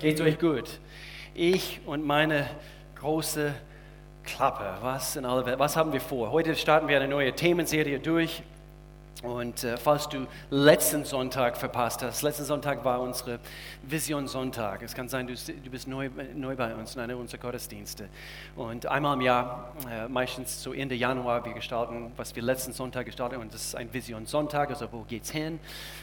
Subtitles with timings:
[0.00, 0.78] Geht's euch gut?
[1.34, 2.48] Ich und meine
[2.94, 3.52] große
[4.22, 4.78] Klappe.
[4.80, 5.58] Was in aller Welt?
[5.58, 6.30] Was haben wir vor?
[6.30, 8.44] Heute starten wir eine neue Themenserie durch.
[9.22, 13.40] Und äh, falls du letzten Sonntag verpasst hast, letzten Sonntag war unsere
[13.82, 14.82] Vision Sonntag.
[14.82, 18.08] Es kann sein, du, du bist neu, neu bei uns in einer unserer Gottesdienste.
[18.54, 23.06] Und einmal im Jahr, äh, meistens zu Ende Januar, wir gestalten, was wir letzten Sonntag
[23.06, 23.42] gestaltet haben.
[23.42, 25.58] Und das ist ein Vision Sonntag, also wo geht's hin?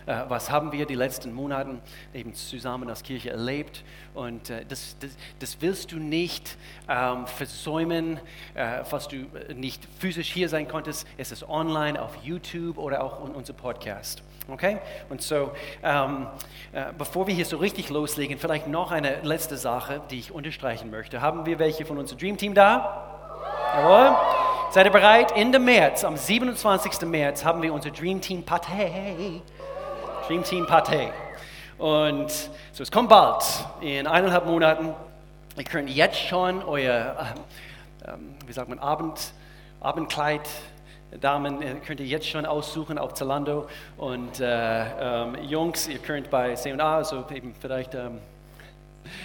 [0.07, 1.79] Äh, was haben wir die letzten Monate
[2.13, 3.85] eben zusammen als Kirche erlebt?
[4.13, 6.57] Und äh, das, das, das, willst du nicht
[6.89, 8.19] ähm, versäumen,
[8.55, 11.07] äh, falls du nicht physisch hier sein konntest.
[11.17, 14.23] Es ist online auf YouTube oder auch unser Podcast.
[14.47, 14.77] Okay?
[15.09, 15.51] Und so,
[15.83, 16.27] ähm,
[16.73, 20.91] äh, bevor wir hier so richtig loslegen, vielleicht noch eine letzte Sache, die ich unterstreichen
[20.91, 21.21] möchte.
[21.21, 23.31] Haben wir welche von unserem Dream Team da?
[23.75, 24.15] Jawohl.
[24.71, 25.31] Seid ihr bereit?
[25.31, 27.07] Ende März, am 27.
[27.07, 29.41] März, haben wir unser Dream Team Party.
[30.27, 31.09] Dream Team Party.
[31.77, 32.31] Und
[32.71, 33.43] so, es kommt bald,
[33.81, 34.93] in eineinhalb Monaten.
[35.57, 37.35] Ihr könnt jetzt schon euer,
[38.03, 38.13] äh, äh,
[38.45, 39.33] wie sagt man, Abend,
[39.79, 40.41] Abendkleid
[41.21, 46.55] Damen könnt ihr jetzt schon aussuchen auf Zalando und äh, ähm, Jungs, ihr könnt bei
[46.55, 48.19] C&A, also eben vielleicht ähm,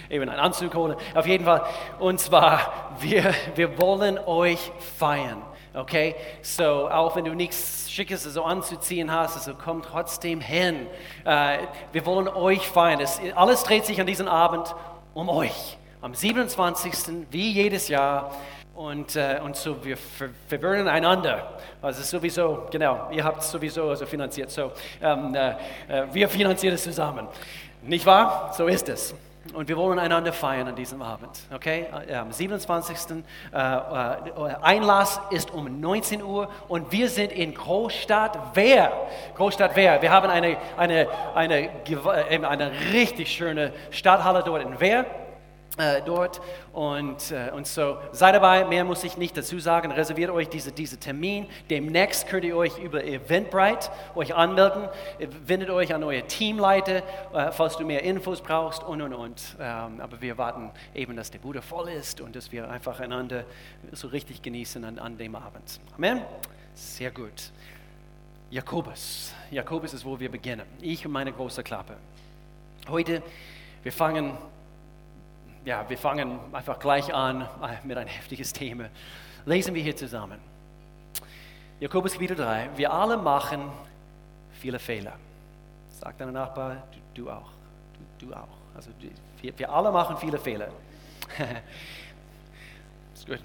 [0.08, 0.96] eben einen Anzug holen.
[1.14, 1.62] Auf jeden Fall.
[1.98, 5.42] Und zwar, wir, wir wollen euch feiern.
[5.72, 6.14] Okay?
[6.42, 10.86] So, auch wenn du nichts Schickes so anzuziehen hast, also komm trotzdem hin.
[11.24, 11.58] Äh,
[11.92, 13.00] wir wollen euch feiern.
[13.00, 14.74] Es, alles dreht sich an diesem Abend
[15.14, 15.78] um euch.
[16.02, 17.26] Am 27.
[17.30, 18.34] wie jedes Jahr
[18.74, 21.58] und, äh, und so wir verwirren einander.
[21.82, 24.50] Also sowieso, genau, ihr habt es sowieso also finanziert.
[24.50, 25.50] So, ähm, äh,
[25.88, 27.26] äh, wir finanzieren es zusammen.
[27.82, 28.52] Nicht wahr?
[28.56, 29.14] So ist es.
[29.54, 31.30] Und wir wollen einander feiern an diesem Abend.
[31.52, 31.86] Okay?
[32.08, 33.24] Äh, am 27.
[33.52, 33.56] Äh,
[34.62, 38.92] Einlass ist um 19 Uhr und wir sind in Großstadt Wehr.
[39.36, 40.02] Großstadt Wehr.
[40.02, 41.70] Wir haben eine, eine, eine,
[42.48, 45.06] eine richtig schöne Stadthalle dort in Wehr
[45.80, 46.40] äh, dort.
[46.72, 49.90] Und, äh, und so seid dabei, mehr muss ich nicht dazu sagen.
[49.90, 51.46] Reserviert euch diese, diese Termin.
[51.68, 54.88] Demnächst könnt ihr euch über Eventbrite euch anmelden.
[55.46, 57.02] Wendet euch an eure Teamleiter,
[57.32, 59.56] äh, falls du mehr Infos brauchst und und und.
[59.58, 63.44] Ähm, aber wir warten eben, dass der Bude voll ist und dass wir einfach einander
[63.92, 65.80] so richtig genießen an, an dem Abend.
[65.96, 66.22] Amen.
[66.74, 67.50] Sehr gut.
[68.50, 69.32] Jakobus.
[69.50, 70.66] Jakobus ist, wo wir beginnen.
[70.80, 71.96] Ich und meine große Klappe.
[72.88, 73.22] Heute,
[73.82, 74.36] wir fangen
[75.64, 77.48] ja, wir fangen einfach gleich an
[77.84, 78.88] mit einem heftiges Thema.
[79.44, 80.38] Lesen wir hier zusammen.
[81.80, 82.70] Jakobus Kapitel 3.
[82.76, 83.70] Wir alle machen
[84.52, 85.14] viele Fehler.
[85.88, 86.82] Sagt dein Nachbar,
[87.14, 87.50] du, du auch.
[88.18, 88.48] Du, du, auch.
[88.74, 88.90] Also
[89.40, 90.68] wir, wir alle machen viele Fehler.
[93.14, 93.40] ist gut.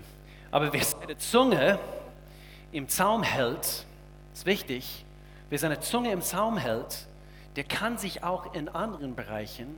[0.51, 1.79] Aber wer seine Zunge
[2.71, 3.85] im Zaum hält,
[4.33, 5.05] ist wichtig,
[5.49, 7.07] wer seine Zunge im Zaum hält,
[7.55, 9.77] der kann sich auch in anderen Bereichen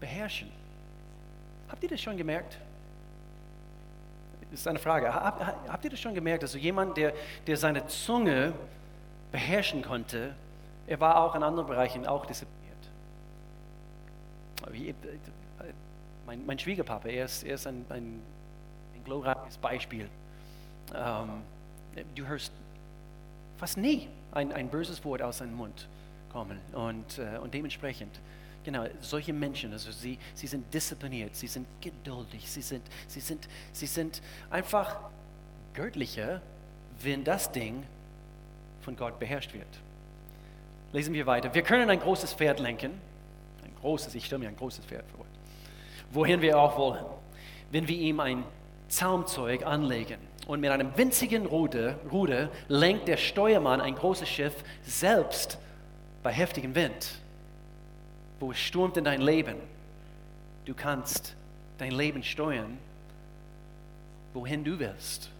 [0.00, 0.50] beherrschen.
[1.68, 2.58] Habt ihr das schon gemerkt?
[4.50, 5.12] Das ist eine Frage.
[5.12, 6.42] Habt ihr das schon gemerkt?
[6.44, 7.12] Also jemand, der,
[7.46, 8.52] der seine Zunge
[9.32, 10.34] beherrschen konnte,
[10.86, 12.56] er war auch in anderen Bereichen auch diszipliniert.
[16.26, 18.20] Mein, mein Schwiegerpapa, er ist, er ist ein, ein,
[18.94, 20.08] ein glorreiches Beispiel.
[20.94, 21.42] Ähm,
[22.14, 22.52] du hörst
[23.58, 25.88] fast nie ein, ein böses Wort aus seinem Mund
[26.32, 28.20] kommen und, äh, und dementsprechend
[28.66, 33.46] Genau, solche Menschen, also sie, sie sind diszipliniert, sie sind geduldig, sie sind, sie, sind,
[33.70, 34.98] sie sind einfach
[35.72, 36.42] göttlicher,
[37.00, 37.84] wenn das Ding
[38.80, 39.68] von Gott beherrscht wird.
[40.92, 41.54] Lesen wir weiter.
[41.54, 42.90] Wir können ein großes Pferd lenken,
[43.62, 45.24] ein großes, ich stelle mir ein großes Pferd vor,
[46.10, 47.04] wohin wir auch wollen,
[47.70, 48.42] wenn wir ihm ein
[48.88, 50.18] Zaumzeug anlegen.
[50.48, 55.56] Und mit einem winzigen Ruder, Ruder lenkt der Steuermann ein großes Schiff selbst
[56.24, 57.20] bei heftigem Wind
[58.40, 59.56] wo es stürmt in dein Leben,
[60.64, 61.34] du kannst
[61.78, 62.78] dein Leben steuern,
[64.34, 65.30] wohin du willst.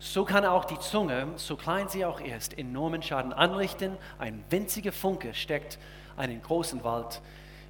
[0.00, 3.96] So kann auch die Zunge, so klein sie auch ist, enormen Schaden anrichten.
[4.18, 5.78] Ein winziger Funke steckt
[6.16, 7.20] einen großen Wald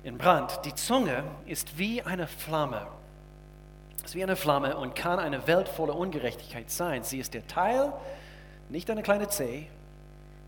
[0.05, 0.61] in Brand.
[0.65, 2.87] Die Zunge ist wie eine Flamme.
[4.05, 7.03] Ist wie eine Flamme und kann eine Welt voller Ungerechtigkeit sein.
[7.03, 7.93] Sie ist der Teil,
[8.69, 9.67] nicht eine kleine Zeh,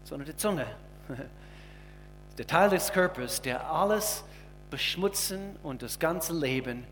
[0.04, 0.66] sondern die Zunge.
[2.40, 4.24] der Teil des Körpers, der alles
[4.70, 6.84] beschmutzen und das ganze Leben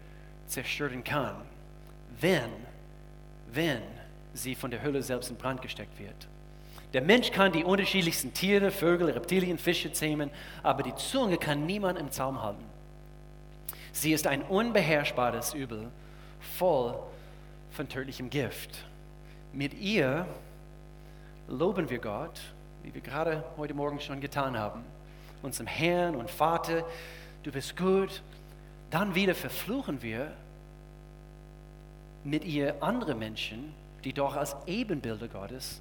[0.47, 1.37] zerstören kann,
[2.21, 2.51] wenn,
[3.51, 3.81] wenn
[4.35, 6.29] sie von der Hölle selbst in Brand gesteckt wird.
[6.93, 10.31] Der Mensch kann die unterschiedlichsten Tiere, Vögel, Reptilien, Fische zähmen,
[10.63, 12.67] aber die Zunge kann niemand im Zaum halten.
[13.93, 15.89] Sie ist ein unbeherrschbares Übel,
[16.59, 16.95] voll
[17.71, 18.85] von tödlichem Gift.
[19.55, 20.27] Mit ihr
[21.49, 22.39] loben wir Gott,
[22.83, 24.85] wie wir gerade heute Morgen schon getan haben
[25.43, 26.85] unserem Herrn und Vater,
[27.43, 28.23] du bist gut,
[28.91, 30.33] dann wieder verfluchen wir
[32.25, 33.73] mit ihr andere Menschen,
[34.05, 35.81] die doch als Ebenbilder Gottes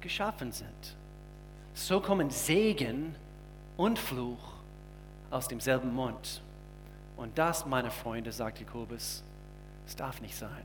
[0.00, 0.96] geschaffen sind.
[1.74, 3.14] So kommen Segen
[3.76, 4.54] und Fluch
[5.30, 6.42] aus demselben Mund.
[7.16, 9.22] Und das, meine Freunde, sagt Jakobus,
[9.86, 10.64] es darf nicht sein.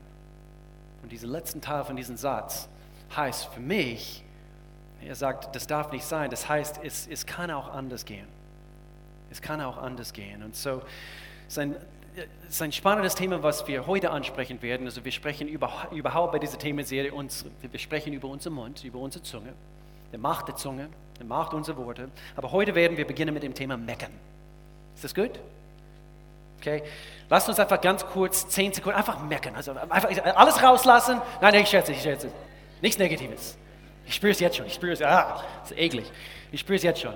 [1.02, 2.68] Und dieser letzte Teil von diesem Satz
[3.14, 4.22] heißt für mich,
[5.06, 6.30] er sagt, das darf nicht sein.
[6.30, 8.26] Das heißt, es, es kann auch anders gehen.
[9.30, 10.42] Es kann auch anders gehen.
[10.42, 10.82] Und so,
[11.48, 11.76] sein,
[12.48, 14.86] sein spannendes Thema, was wir heute ansprechen werden.
[14.86, 18.98] Also wir sprechen über, überhaupt bei dieser Themenserie, uns, wir sprechen über unseren Mund, über
[18.98, 19.52] unsere Zunge,
[20.12, 20.88] der Macht der Zunge,
[21.18, 22.08] der Macht unserer Worte.
[22.36, 24.12] Aber heute werden wir beginnen mit dem Thema Meckern.
[24.94, 25.38] Ist das gut?
[26.60, 26.82] Okay,
[27.30, 29.54] lasst uns einfach ganz kurz, zehn Sekunden, einfach meckern.
[29.54, 31.22] Also einfach alles rauslassen.
[31.40, 32.30] Nein, ich schätze, ich schätze.
[32.82, 33.56] Nichts Negatives.
[34.06, 34.66] Ich spüre es jetzt schon.
[34.66, 36.10] Ich spüre es, ah, ist eklig.
[36.52, 37.14] Ich spüre es jetzt schon.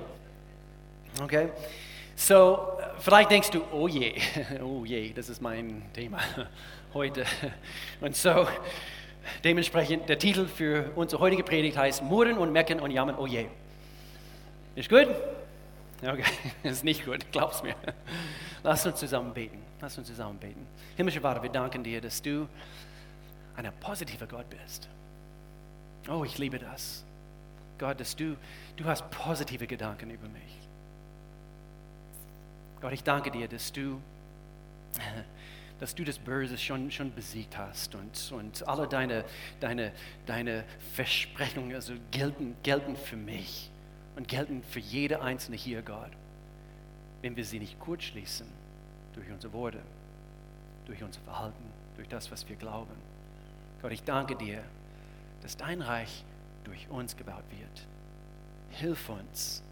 [1.22, 1.48] Okay?
[2.16, 4.14] So, vielleicht denkst du, oh je,
[4.62, 6.18] oh je, das ist mein Thema
[6.94, 7.24] heute.
[8.00, 8.46] Und so,
[9.42, 13.46] dementsprechend, der Titel für unsere heutige Predigt heißt Murren und Meckern und Jammern, oh je.
[14.76, 15.08] Ist gut?
[16.02, 16.24] Okay,
[16.62, 17.74] ist nicht gut, glaub's mir.
[18.62, 19.58] Lass uns zusammen beten.
[19.80, 20.66] Lass uns zusammen beten.
[20.96, 22.48] Himmlische Vater, wir danken dir, dass du
[23.56, 24.88] ein positiver Gott bist.
[26.08, 27.04] Oh, ich liebe das.
[27.78, 28.36] Gott, dass du,
[28.76, 30.58] du hast positive Gedanken über mich.
[32.80, 34.00] Gott, ich danke dir, dass du,
[35.80, 39.24] dass du das Böse schon, schon besiegt hast und, und alle deine,
[39.60, 39.92] deine,
[40.26, 43.70] deine Versprechungen also gelten, gelten für mich
[44.16, 46.12] und gelten für jede einzelne hier, Gott,
[47.22, 48.46] wenn wir sie nicht kurzschließen
[49.14, 49.80] durch unsere Worte,
[50.86, 51.64] durch unser Verhalten,
[51.96, 52.94] durch das, was wir glauben.
[53.80, 54.62] Gott, ich danke dir,
[55.44, 56.24] dass dein Reich
[56.64, 57.86] durch uns gebaut wird.
[58.70, 59.62] Hilf uns,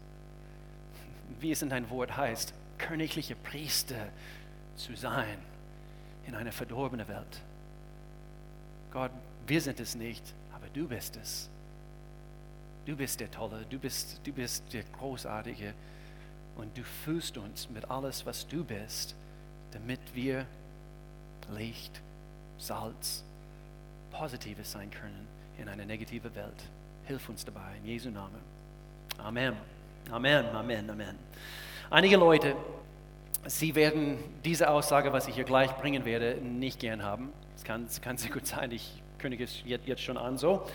[1.39, 4.07] wie es in dein Wort heißt, königliche Priester
[4.75, 5.39] zu sein
[6.27, 7.41] in einer verdorbenen Welt.
[8.91, 9.11] Gott,
[9.47, 10.23] wir sind es nicht,
[10.53, 11.49] aber du bist es.
[12.85, 15.73] Du bist der Tolle, du bist, du bist der Großartige
[16.55, 19.15] und du fühlst uns mit alles, was du bist,
[19.71, 20.45] damit wir
[21.49, 21.99] Licht,
[22.59, 23.23] Salz,
[24.11, 26.63] Positives sein können in einer negativen Welt.
[27.05, 28.39] Hilf uns dabei, in Jesu Namen.
[29.17, 29.55] Amen.
[30.11, 31.15] Amen, Amen, Amen.
[31.89, 32.55] Einige Leute,
[33.45, 37.31] sie werden diese Aussage, was ich hier gleich bringen werde, nicht gern haben.
[37.55, 40.67] Es kann, kann sehr gut sein, ich kündige es jetzt, jetzt schon an so.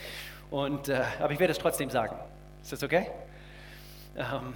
[0.51, 2.17] Und, äh, aber ich werde es trotzdem sagen.
[2.63, 3.07] Ist das okay?
[4.17, 4.55] Ähm,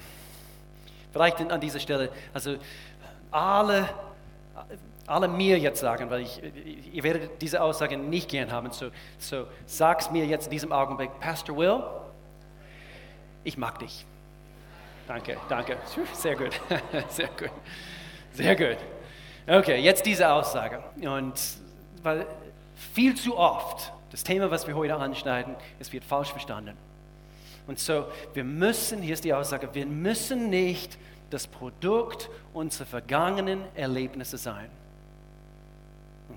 [1.13, 2.57] vielleicht an dieser Stelle, also
[3.31, 3.89] alle,
[5.13, 6.41] alle mir jetzt sagen, weil ich,
[6.93, 11.11] ihr werdet diese Aussage nicht gern haben, so, so sag's mir jetzt in diesem Augenblick,
[11.21, 11.83] Pastor Will,
[13.45, 14.07] ich mag dich.
[15.07, 15.77] Danke, danke.
[16.15, 16.61] Sehr gut,
[17.09, 17.51] sehr gut,
[18.33, 18.79] sehr gut.
[19.47, 20.83] Okay, jetzt diese Aussage.
[21.01, 21.35] Und
[22.03, 22.27] weil
[22.95, 26.77] viel zu oft das Thema, was wir heute anschneiden, es wird falsch verstanden.
[27.67, 30.99] Und so, wir müssen, hier ist die Aussage, wir müssen nicht
[31.31, 34.69] das Produkt unserer vergangenen Erlebnisse sein.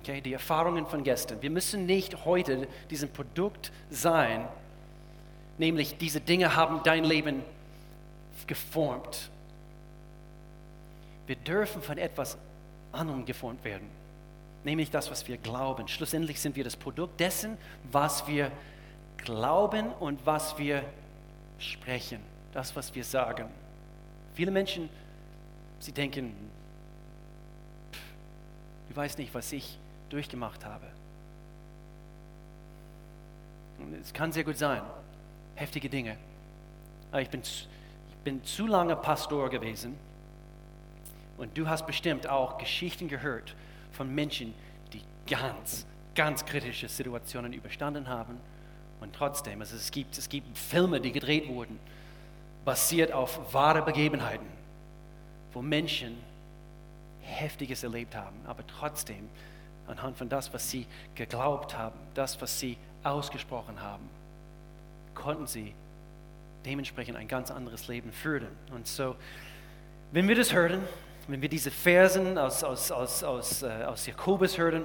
[0.06, 1.42] Okay, die Erfahrungen von gestern.
[1.42, 4.48] Wir müssen nicht heute diesem Produkt sein,
[5.58, 7.42] nämlich diese Dinge haben dein Leben
[8.46, 9.32] geformt.
[11.26, 12.38] Wir dürfen von etwas
[12.92, 13.90] anderem geformt werden
[14.66, 15.88] nämlich das, was wir glauben.
[15.88, 17.58] Schlussendlich sind wir das Produkt dessen,
[17.92, 18.52] was wir
[19.18, 20.84] glauben und was wir
[21.60, 22.20] sprechen,
[22.52, 23.48] das, was wir sagen.
[24.34, 24.90] Viele Menschen,
[25.80, 26.36] sie denken,
[28.90, 29.78] du weißt nicht, was ich
[30.10, 30.86] durchgemacht habe.
[33.80, 34.82] Und es kann sehr gut sein,
[35.56, 36.18] heftige Dinge.
[37.12, 37.68] Aber ich bin, ich
[38.24, 39.96] bin zu lange Pastor gewesen
[41.38, 43.56] und du hast bestimmt auch Geschichten gehört
[43.92, 44.54] von Menschen,
[44.94, 48.38] die ganz, ganz kritische Situationen überstanden haben.
[49.02, 51.78] Und trotzdem, also es, gibt, es gibt Filme, die gedreht wurden,
[52.64, 54.48] basiert auf wahre Begebenheiten,
[55.54, 56.18] wo Menschen
[57.22, 59.30] Heftiges erlebt haben, aber trotzdem
[59.88, 64.10] anhand von das, was sie geglaubt haben, das, was sie ausgesprochen haben,
[65.14, 65.74] konnten sie
[66.66, 68.48] dementsprechend ein ganz anderes Leben führen.
[68.74, 69.16] Und so,
[70.12, 70.82] wenn wir das hören,
[71.28, 74.84] wenn wir diese Versen aus, aus, aus, aus, äh, aus Jakobus hören,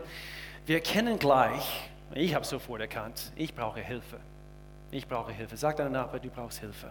[0.66, 4.18] wir erkennen gleich, ich habe sofort erkannt, ich brauche Hilfe.
[4.90, 5.56] Ich brauche Hilfe.
[5.56, 6.90] Sag deinem Nachbarn, du brauchst Hilfe.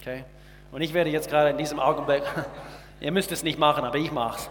[0.00, 0.24] Okay?
[0.72, 2.22] Und ich werde jetzt gerade in diesem Augenblick,
[3.00, 4.50] ihr müsst es nicht machen, aber ich mache es.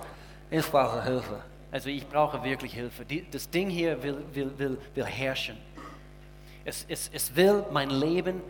[0.50, 1.42] Ich brauche Hilfe.
[1.72, 3.06] Also ich brauche wirklich Hilfe.
[3.32, 5.58] Das Ding hier will, will, will, will herrschen.
[6.66, 8.42] Es, es, es will mein Leben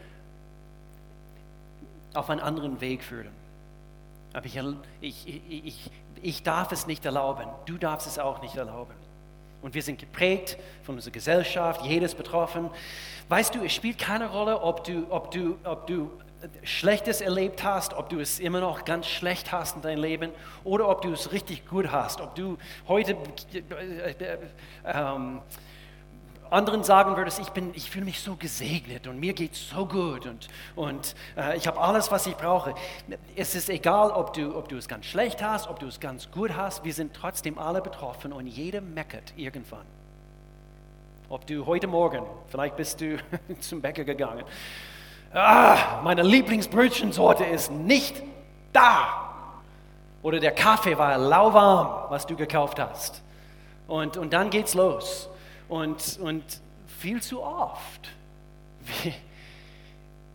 [2.13, 3.31] auf einen anderen Weg führen.
[4.33, 4.57] Aber ich,
[5.01, 5.27] ich,
[5.65, 7.47] ich, ich darf es nicht erlauben.
[7.65, 8.93] Du darfst es auch nicht erlauben.
[9.61, 12.69] Und wir sind geprägt von unserer Gesellschaft, jedes betroffen.
[13.29, 16.11] Weißt du, es spielt keine Rolle, ob du, ob du, ob du
[16.63, 20.31] Schlechtes erlebt hast, ob du es immer noch ganz schlecht hast in deinem Leben
[20.63, 23.17] oder ob du es richtig gut hast, ob du heute
[23.53, 24.37] äh, äh,
[24.85, 25.41] ähm,
[26.49, 30.25] anderen sagen würdest, ich, ich fühle mich so gesegnet und mir geht es so gut
[30.25, 32.73] und, und äh, ich habe alles, was ich brauche.
[33.35, 36.31] Es ist egal, ob du, ob du es ganz schlecht hast, ob du es ganz
[36.31, 39.85] gut hast, wir sind trotzdem alle betroffen und jeder meckert irgendwann.
[41.29, 43.17] Ob du heute Morgen, vielleicht bist du
[43.59, 44.45] zum Bäcker gegangen,
[45.33, 48.21] ah, meine Lieblingsbrötchensorte ist nicht
[48.73, 49.27] da.
[50.23, 53.21] Oder der Kaffee war lauwarm, was du gekauft hast.
[53.87, 55.29] Und, und dann geht's los.
[55.69, 56.43] Und, und
[56.99, 58.09] viel zu oft,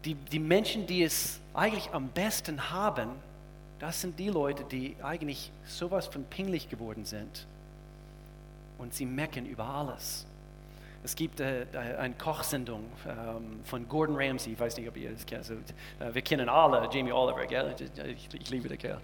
[0.05, 3.11] die, die Menschen, die es eigentlich am besten haben,
[3.79, 7.47] das sind die Leute, die eigentlich sowas von pinglich geworden sind.
[8.79, 10.25] Und sie mecken über alles.
[11.05, 15.11] Es gibt äh, äh eine Kochsendung ähm, von Gordon Ramsay, ich weiß nicht, ob ihr
[15.11, 15.41] das kennt.
[15.41, 15.55] Also,
[16.13, 17.75] wir kennen alle Jamie Oliver, gell?
[18.07, 19.01] Ich, ich liebe den Kerl.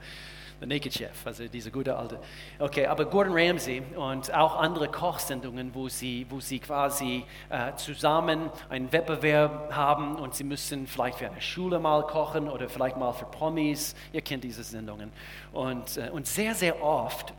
[0.60, 2.18] The Naked Chef, also diese gute alte.
[2.58, 8.50] Okay, aber Gordon Ramsay und auch andere Kochsendungen, wo sie, wo sie quasi äh, zusammen
[8.68, 13.12] einen Wettbewerb haben und sie müssen vielleicht für eine Schule mal kochen oder vielleicht mal
[13.12, 13.94] für Promis.
[14.12, 15.12] Ihr kennt diese Sendungen.
[15.52, 17.32] Und, äh, und sehr, sehr oft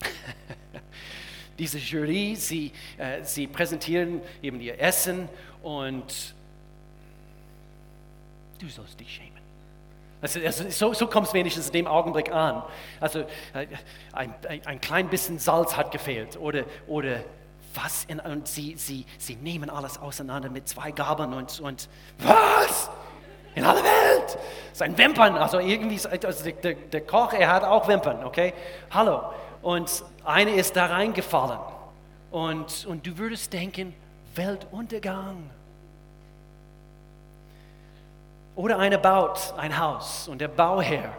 [1.58, 5.28] diese Jury, sie, äh, sie präsentieren eben ihr Essen
[5.62, 6.34] und
[8.58, 9.32] du sollst dich schämen.
[10.20, 12.62] Also, also so, so kommt es wenigstens in dem Augenblick an.
[12.98, 13.20] Also
[13.52, 13.66] äh,
[14.12, 17.20] ein, ein, ein klein bisschen Salz hat gefehlt oder, oder
[17.74, 18.04] was?
[18.04, 22.90] In, und sie, sie, sie nehmen alles auseinander mit zwei Gabeln und, und was?
[23.54, 24.38] In aller Welt!
[24.72, 28.54] Sein Wimpern, also irgendwie, also der, der Koch, er hat auch Wimpern, okay?
[28.90, 29.22] Hallo.
[29.62, 31.58] Und eine ist da reingefallen.
[32.30, 33.94] Und, und du würdest denken,
[34.34, 35.50] Weltuntergang.
[38.56, 41.12] Oder einer baut ein Haus und der Bauherr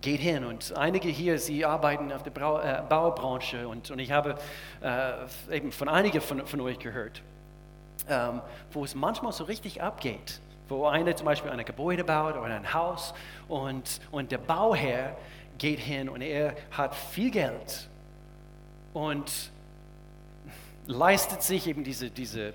[0.00, 4.12] geht hin und einige hier, sie arbeiten auf der Brau, äh, Baubranche und, und ich
[4.12, 4.36] habe
[4.82, 7.22] äh, eben von einigen von, von euch gehört,
[8.08, 8.40] ähm,
[8.72, 12.72] wo es manchmal so richtig abgeht, wo einer zum Beispiel ein Gebäude baut oder ein
[12.72, 13.14] Haus
[13.48, 15.16] und, und der Bauherr
[15.56, 17.88] geht hin und er hat viel Geld
[18.98, 19.52] und
[20.88, 22.52] leistet sich eben diese, diese,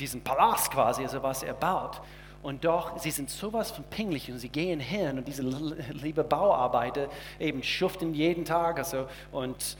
[0.00, 2.00] diesen Palast quasi, also was er baut.
[2.42, 7.08] Und doch, sie sind sowas von pinglich und sie gehen hin und diese liebe Bauarbeiter
[7.38, 8.78] eben schuften jeden Tag.
[8.78, 9.76] Also, und,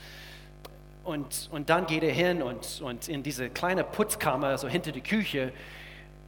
[1.03, 5.03] und, und dann geht er hin und, und in diese kleine Putzkammer, also hinter der
[5.03, 5.51] Küche,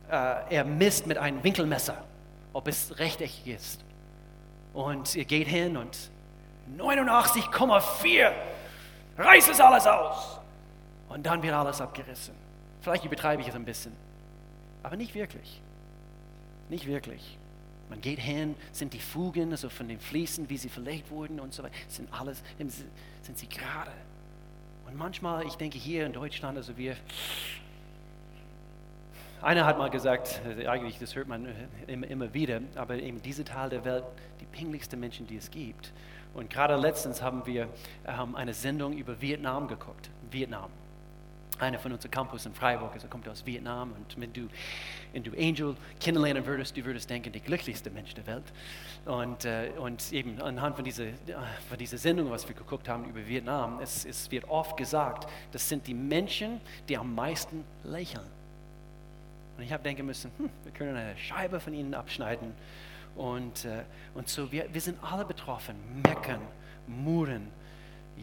[0.09, 2.03] äh, er misst mit einem Winkelmesser,
[2.51, 3.81] ob es rechteckig ist.
[4.74, 5.98] Und er geht hin und
[6.77, 8.31] 89,4,
[9.19, 10.39] reiß es alles aus.
[11.09, 12.33] Und dann wird alles abgerissen.
[12.81, 13.93] Vielleicht übertreibe ich es ein bisschen,
[14.83, 15.61] aber nicht wirklich.
[16.69, 17.38] Nicht wirklich.
[17.89, 21.53] Man geht hin, sind die Fugen, also von den Fliesen, wie sie verlegt wurden und
[21.53, 23.91] so weiter, sind alles, sind sie gerade.
[24.85, 26.95] Und manchmal, ich denke hier in Deutschland, also wir,
[29.41, 31.47] einer hat mal gesagt, also eigentlich, das hört man
[31.88, 34.03] immer, immer wieder, aber eben diese Teil der Welt,
[34.39, 35.91] die pinglichsten Menschen, die es gibt.
[36.33, 37.67] Und gerade letztens haben wir
[38.05, 40.09] ähm, eine Sendung über Vietnam geguckt.
[40.31, 40.69] Vietnam
[41.62, 43.93] einer von unserem Campus in Freiburg, also kommt aus Vietnam.
[43.93, 44.48] Und wenn du,
[45.13, 48.45] wenn du Angel kennenlernen würdest, du würdest denken, der glücklichste Mensch der Welt.
[49.05, 51.05] Und, äh, und eben anhand von dieser,
[51.67, 55.67] von dieser Sendung, was wir geguckt haben über Vietnam, es, es wird oft gesagt, das
[55.67, 58.25] sind die Menschen, die am meisten lächeln.
[59.57, 62.53] Und ich habe denken müssen, hm, wir können eine Scheibe von ihnen abschneiden.
[63.19, 63.83] Und, äh,
[64.15, 65.75] und so, wir, wir sind alle betroffen,
[66.07, 66.39] meckern,
[66.88, 67.51] murren,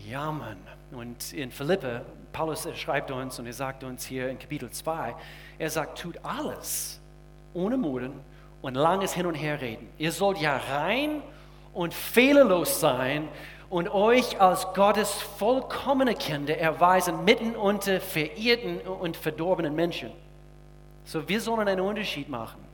[0.08, 0.56] jammern.
[0.90, 2.00] Und in Philippe,
[2.32, 5.14] Paulus schreibt uns und er sagt uns hier in Kapitel 2,
[5.58, 6.98] er sagt, tut alles
[7.52, 8.14] ohne Murren
[8.62, 9.86] und langes Hin und Her reden.
[9.98, 11.22] Ihr sollt ja rein
[11.74, 13.28] und fehlerlos sein
[13.68, 20.10] und euch als Gottes vollkommene Kinder erweisen mitten unter verirrten und verdorbenen Menschen.
[21.04, 22.65] So, wir sollen einen Unterschied machen.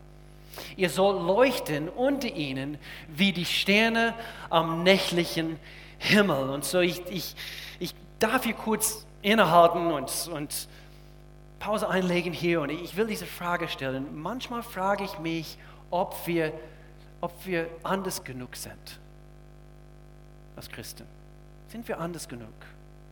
[0.76, 2.78] Ihr sollt leuchten unter ihnen
[3.08, 4.14] wie die Sterne
[4.50, 5.58] am nächtlichen
[5.98, 6.50] Himmel.
[6.50, 7.34] Und so, ich, ich,
[7.78, 10.68] ich darf hier kurz innehalten und, und
[11.58, 14.20] Pause einlegen hier und ich will diese Frage stellen.
[14.20, 15.56] Manchmal frage ich mich,
[15.90, 16.52] ob wir,
[17.20, 19.00] ob wir anders genug sind
[20.56, 21.06] als Christen.
[21.68, 22.52] Sind wir anders genug?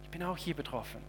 [0.03, 1.01] Ich bin auch hier betroffen.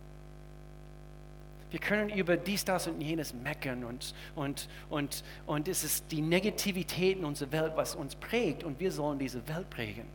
[1.72, 6.22] Wir können über dies, das und jenes meckern und, und, und, und es ist die
[6.22, 10.06] Negativität in unserer Welt, was uns prägt und wir sollen diese Welt prägen.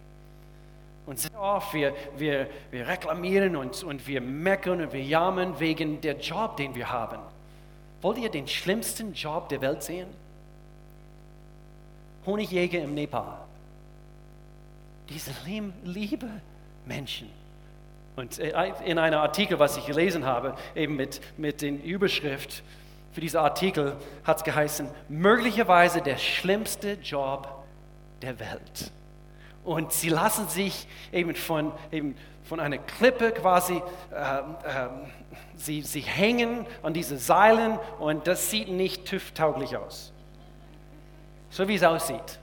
[1.07, 6.01] Und sehr oft wir, wir, wir reklamieren uns und wir meckern und wir jammern wegen
[6.01, 7.21] der Job, den wir haben.
[8.03, 10.09] Wollt ihr den schlimmsten Job der Welt sehen?
[12.27, 13.39] Honigjäger im Nepal.
[15.09, 15.31] Diese
[15.85, 16.29] liebe
[16.85, 17.31] Menschen.
[18.17, 22.63] Und äh, in einem Artikel, was ich gelesen habe, eben mit, mit den Überschrift
[23.13, 27.65] für diesen Artikel, hat es geheißen, möglicherweise der schlimmste Job
[28.23, 28.91] der Welt.
[29.65, 34.89] Und sie lassen sich eben von, eben von einer Klippe quasi, äh, äh,
[35.57, 40.13] sie, sie hängen an diese Seilen und das sieht nicht TÜV-tauglich aus.
[41.51, 42.39] So wie es aussieht.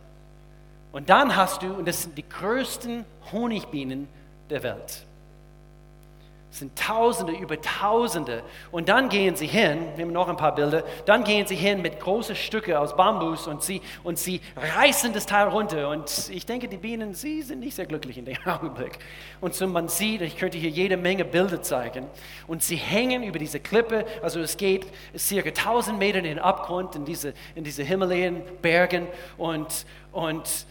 [0.91, 4.07] Und dann hast du, und das sind die größten Honigbienen
[4.49, 5.05] der Welt.
[6.53, 8.43] Es sind Tausende über Tausende.
[8.71, 11.81] Und dann gehen sie hin, wir haben noch ein paar Bilder, dann gehen sie hin
[11.81, 15.89] mit großen Stücken aus Bambus und sie, und sie reißen das Teil runter.
[15.89, 18.99] Und ich denke, die Bienen, sie sind nicht sehr glücklich in dem Augenblick.
[19.41, 22.05] Und so man sieht, ich könnte hier jede Menge Bilder zeigen.
[22.45, 24.85] Und sie hängen über diese Klippe, also es geht
[25.17, 29.07] circa 1000 Meter in den Abgrund, in diese, in diese Himalayenbergen.
[29.39, 30.67] Und, und,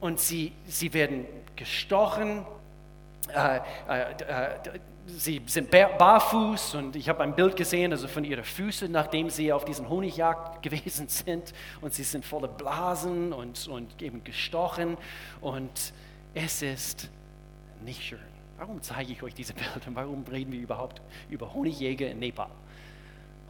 [0.00, 1.24] und sie, sie werden
[1.56, 2.44] gestochen.
[3.34, 8.44] Äh, äh, äh, sie sind barfuß und ich habe ein Bild gesehen, also von ihren
[8.44, 14.02] Füßen, nachdem sie auf diesen Honigjagd gewesen sind und sie sind voller Blasen und, und
[14.02, 14.96] eben gestochen
[15.40, 15.92] und
[16.34, 17.10] es ist
[17.84, 18.18] nicht schön.
[18.56, 22.48] Warum zeige ich euch diese Bilder und warum reden wir überhaupt über Honigjäger in Nepal?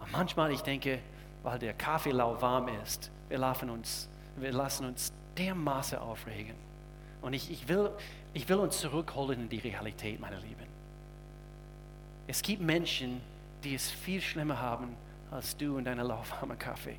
[0.02, 0.99] Und manchmal, ich denke,
[1.42, 6.54] weil der Kaffee lauwarm ist, wir lassen uns, wir lassen uns dermaßen aufregen.
[7.23, 7.90] Und ich, ich, will,
[8.32, 10.74] ich will uns zurückholen in die Realität, meine Lieben.
[12.26, 13.21] Es gibt Menschen,
[13.62, 14.97] die es viel schlimmer haben
[15.31, 16.97] als du und deine lauwarme Kaffee.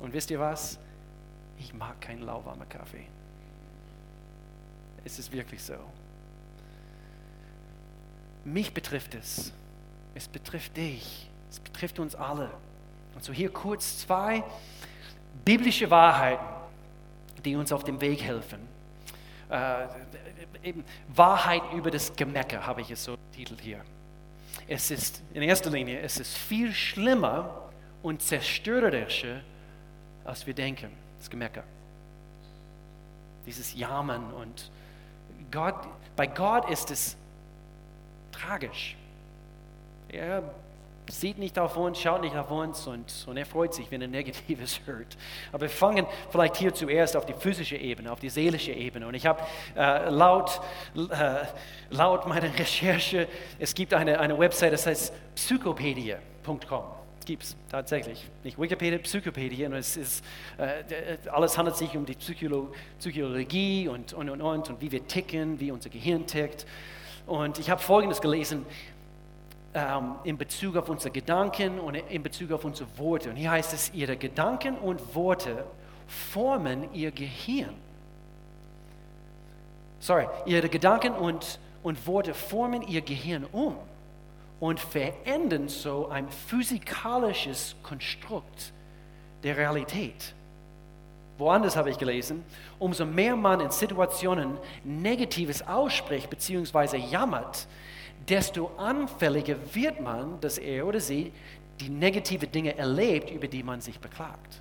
[0.00, 0.78] Und wisst ihr was?
[1.58, 3.06] Ich mag keinen lauwarmen Kaffee.
[5.04, 5.74] Es ist wirklich so.
[8.44, 9.52] Mich betrifft es.
[10.14, 11.30] Es betrifft dich.
[11.50, 12.50] Es betrifft uns alle.
[13.14, 14.42] Und so hier kurz zwei
[15.44, 16.44] biblische Wahrheiten,
[17.44, 18.60] die uns auf dem Weg helfen.
[19.50, 19.86] Äh,
[20.62, 23.84] eben Wahrheit über das Gemecker habe ich es so titelt hier.
[24.68, 27.70] Es ist in erster Linie, es ist viel schlimmer
[28.02, 29.40] und zerstörerischer,
[30.24, 30.90] als wir denken.
[31.18, 31.64] Das Gemecker.
[33.46, 34.70] Dieses Jammern und
[35.50, 35.86] Gott,
[36.16, 37.16] bei Gott ist es
[38.30, 38.96] tragisch.
[40.08, 40.42] Er
[41.10, 44.08] sieht nicht auf uns, schaut nicht auf uns und, und er freut sich, wenn er
[44.08, 45.16] Negatives hört.
[45.50, 49.06] Aber wir fangen vielleicht hier zuerst auf die physische Ebene, auf die seelische Ebene.
[49.06, 49.42] Und ich habe
[49.76, 50.60] äh, laut,
[50.96, 51.44] äh,
[51.90, 56.84] laut meiner Recherche, es gibt eine, eine Website, das heißt psychopedia.com.
[57.24, 58.28] Gibt es tatsächlich.
[58.42, 59.68] Nicht Wikipedia, Psychopedia.
[59.68, 60.24] Und es ist,
[60.58, 65.06] äh, alles handelt sich um die Psycholo Psychologie und, und, und, und, und wie wir
[65.06, 66.66] ticken, wie unser Gehirn tickt.
[67.26, 68.66] Und ich habe Folgendes gelesen
[69.74, 73.30] ähm, in Bezug auf unsere Gedanken und in Bezug auf unsere Worte.
[73.30, 75.64] Und hier heißt es, ihre Gedanken und Worte
[76.06, 77.74] formen ihr Gehirn.
[80.00, 83.76] Sorry, ihre Gedanken und, und Worte formen ihr Gehirn um
[84.60, 88.72] und verändern so ein physikalisches Konstrukt
[89.42, 90.34] der Realität.
[91.38, 92.44] Woanders habe ich gelesen,
[92.78, 96.98] umso mehr man in Situationen Negatives ausspricht bzw.
[96.98, 97.66] jammert,
[98.28, 101.32] desto anfälliger wird man, dass er oder sie
[101.80, 104.60] die negative Dinge erlebt, über die man sich beklagt.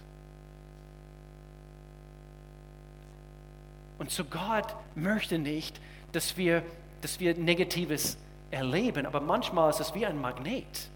[4.00, 5.80] Und so Gott möchte nicht,
[6.12, 6.64] dass wir,
[7.02, 8.18] dass wir Negatives
[8.50, 10.90] erleben, aber manchmal ist es wie ein Magnet.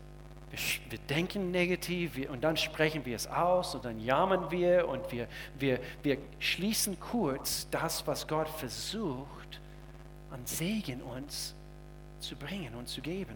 [0.50, 4.88] Wir, wir denken negativ wir, und dann sprechen wir es aus und dann jammern wir
[4.88, 5.28] und wir,
[5.60, 9.60] wir, wir schließen kurz das, was Gott versucht,
[10.32, 11.54] an Segen uns
[12.20, 13.36] zu bringen und zu geben.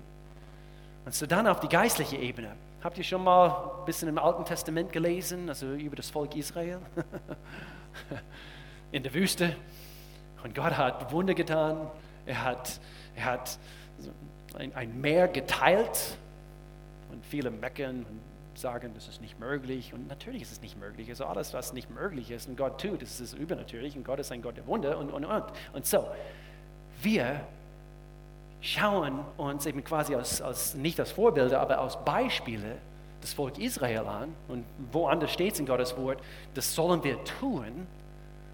[1.06, 2.56] Und so dann auf die geistliche Ebene.
[2.82, 6.80] Habt ihr schon mal ein bisschen im Alten Testament gelesen, also über das Volk Israel?
[8.92, 9.56] In der Wüste.
[10.44, 11.90] Und Gott hat Wunder getan.
[12.26, 12.80] Er hat,
[13.16, 13.60] er hat
[14.58, 16.18] ein, ein Meer geteilt.
[17.12, 18.22] Und viele meckern und
[18.58, 19.94] sagen, das ist nicht möglich.
[19.94, 21.10] Und natürlich ist es nicht möglich.
[21.10, 23.98] Also alles, was nicht möglich ist und Gott tut, das ist übernatürlich.
[23.98, 24.98] Und Gott ist ein Gott der Wunder.
[24.98, 25.44] Und, und, und.
[25.74, 26.08] und so,
[27.02, 27.42] wir
[28.62, 32.78] schauen uns eben quasi als, als, nicht als Vorbilder, aber als Beispiele
[33.22, 34.34] das Volk Israel an.
[34.48, 36.20] Und woanders steht es in Gottes Wort,
[36.54, 37.88] das sollen wir tun,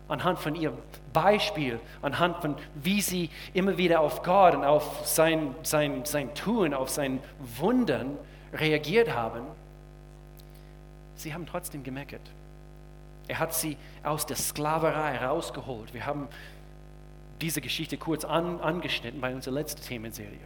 [0.08, 0.78] anhand von ihrem
[1.14, 6.74] Beispiel, anhand von wie sie immer wieder auf Gott und auf sein, sein, sein Tun,
[6.74, 7.20] auf sein
[7.58, 8.18] Wundern
[8.54, 9.42] reagiert haben.
[11.16, 12.22] Sie haben trotzdem gemeckert.
[13.28, 15.94] Er hat sie aus der Sklaverei herausgeholt.
[15.94, 16.28] Wir haben
[17.42, 20.40] diese Geschichte kurz an, angeschnitten bei unserer letzten Themenserie.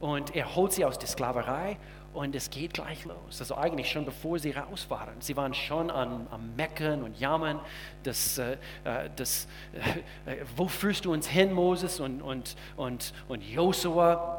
[0.00, 1.76] Und er holt sie aus der Sklaverei
[2.14, 3.40] und es geht gleich los.
[3.40, 5.20] Also eigentlich schon bevor sie raus waren.
[5.20, 7.60] Sie waren schon an, am Meckern und Jammern.
[8.02, 9.46] Das, äh, äh das,
[10.26, 14.37] äh, wo führst du uns hin, Moses und, und, und, und Josua?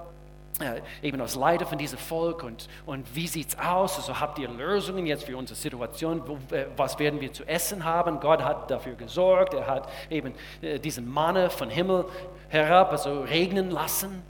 [0.59, 3.95] Äh, eben als Leiter von diesem Volk und, und wie sieht es aus?
[3.95, 6.21] Also habt ihr Lösungen jetzt für unsere Situation?
[6.51, 8.19] Äh, was werden wir zu essen haben?
[8.19, 9.53] Gott hat dafür gesorgt.
[9.53, 12.05] Er hat eben äh, diesen Manne von Himmel
[12.49, 14.21] herab, also regnen lassen,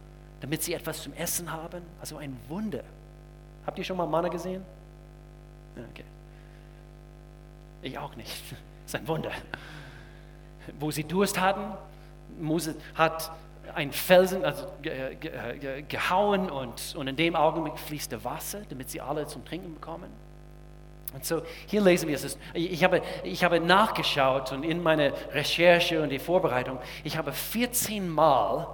[0.41, 1.81] damit sie etwas zum Essen haben.
[1.99, 2.83] Also ein Wunder.
[3.65, 4.63] Habt ihr schon mal Manne gesehen?
[5.91, 6.05] Okay.
[7.81, 8.51] Ich auch nicht.
[8.51, 8.59] Das
[8.93, 9.31] ist ein Wunder.
[10.79, 11.75] Wo sie Durst hatten,
[12.39, 13.31] Mose hat
[13.75, 19.27] einen Felsen also, gehauen und, und in dem Augenblick fließt der Wasser, damit sie alle
[19.27, 20.09] zum Trinken bekommen.
[21.13, 22.37] Und so, hier lesen wir es.
[22.53, 28.07] Ich habe, ich habe nachgeschaut und in meiner Recherche und die Vorbereitung, ich habe 14
[28.07, 28.67] Mal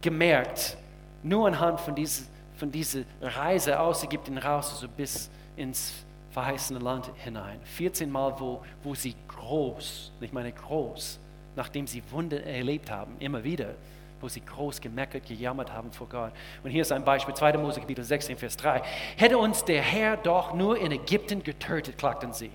[0.00, 0.76] gemerkt,
[1.22, 2.24] nur anhand von dieser,
[2.56, 7.58] von dieser Reise aus Ägypten raus, also bis ins verheißene Land hinein.
[7.64, 11.18] 14 Mal, wo, wo sie groß, ich meine groß,
[11.56, 13.74] nachdem sie Wunder erlebt haben, immer wieder,
[14.24, 16.32] wo sie groß gemeckert, gejammert haben vor Gott.
[16.62, 17.58] Und hier ist ein Beispiel, 2.
[17.58, 18.80] Mose Kapitel 16, Vers 3.
[19.18, 22.50] Hätte uns der Herr doch nur in Ägypten getötet, klagten sie.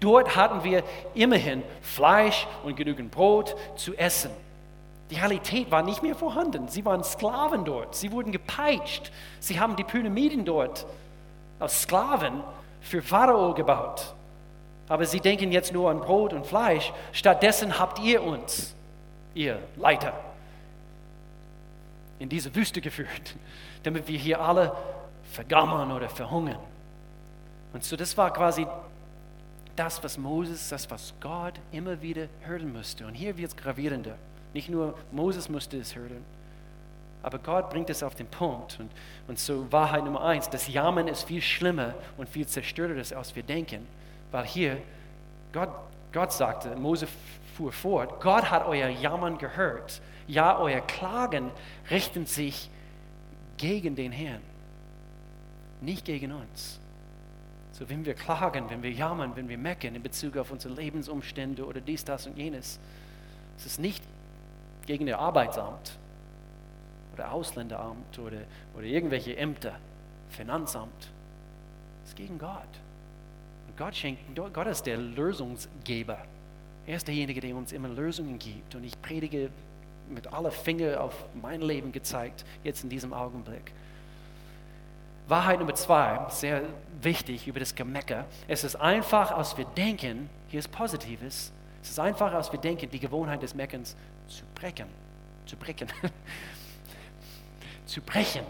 [0.00, 0.82] Dort hatten wir
[1.12, 4.30] immerhin Fleisch und genügend Brot zu essen.
[5.10, 6.68] Die Realität war nicht mehr vorhanden.
[6.68, 7.94] Sie waren Sklaven dort.
[7.94, 9.12] Sie wurden gepeitscht.
[9.40, 10.86] Sie haben die Pyramiden dort
[11.60, 12.42] als Sklaven
[12.80, 14.14] für Pharao gebaut.
[14.88, 16.94] Aber sie denken jetzt nur an Brot und Fleisch.
[17.12, 18.74] Stattdessen habt ihr uns,
[19.34, 20.14] ihr Leiter,
[22.22, 23.34] in diese Wüste geführt,
[23.82, 24.72] damit wir hier alle
[25.32, 26.60] vergammern oder verhungern.
[27.72, 28.64] Und so, das war quasi
[29.74, 33.06] das, was Moses, das, was Gott immer wieder hören musste.
[33.06, 34.14] Und hier wird es gravierender.
[34.54, 36.24] Nicht nur Moses musste es hören,
[37.24, 38.78] aber Gott bringt es auf den Punkt.
[38.78, 38.90] Und,
[39.26, 43.42] und so Wahrheit Nummer eins, das Jammern ist viel schlimmer und viel zerstörteres, als wir
[43.42, 43.86] denken.
[44.30, 44.78] Weil hier,
[45.52, 45.70] Gott,
[46.12, 47.08] Gott sagte, Mose
[47.56, 50.00] fuhr fort, Gott hat euer Jammern gehört
[50.32, 51.50] ja, euer Klagen
[51.90, 52.70] richten sich
[53.58, 54.40] gegen den Herrn,
[55.82, 56.80] nicht gegen uns.
[57.72, 61.64] So, wenn wir klagen, wenn wir jammern, wenn wir meckern in Bezug auf unsere Lebensumstände
[61.66, 62.80] oder dies, das und jenes,
[63.58, 64.02] es ist nicht
[64.86, 65.98] gegen das Arbeitsamt
[67.12, 68.38] oder Ausländeramt oder,
[68.74, 69.78] oder irgendwelche Ämter,
[70.30, 71.10] Finanzamt.
[72.04, 72.62] Es ist gegen Gott.
[73.68, 76.18] Und Gott, schenkt, Gott ist der Lösungsgeber.
[76.86, 78.74] Er ist derjenige, der uns immer Lösungen gibt.
[78.74, 79.50] Und ich predige
[80.08, 83.72] mit aller Finger auf mein Leben gezeigt, jetzt in diesem Augenblick.
[85.28, 86.62] Wahrheit Nummer zwei, sehr
[87.00, 88.26] wichtig über das Gemecker.
[88.48, 92.90] Es ist einfach, als wir denken, hier ist Positives, es ist einfach, als wir denken,
[92.90, 93.96] die Gewohnheit des Meckerns
[94.28, 94.86] zu brechen.
[95.46, 95.88] Zu brechen.
[97.86, 98.44] zu brechen.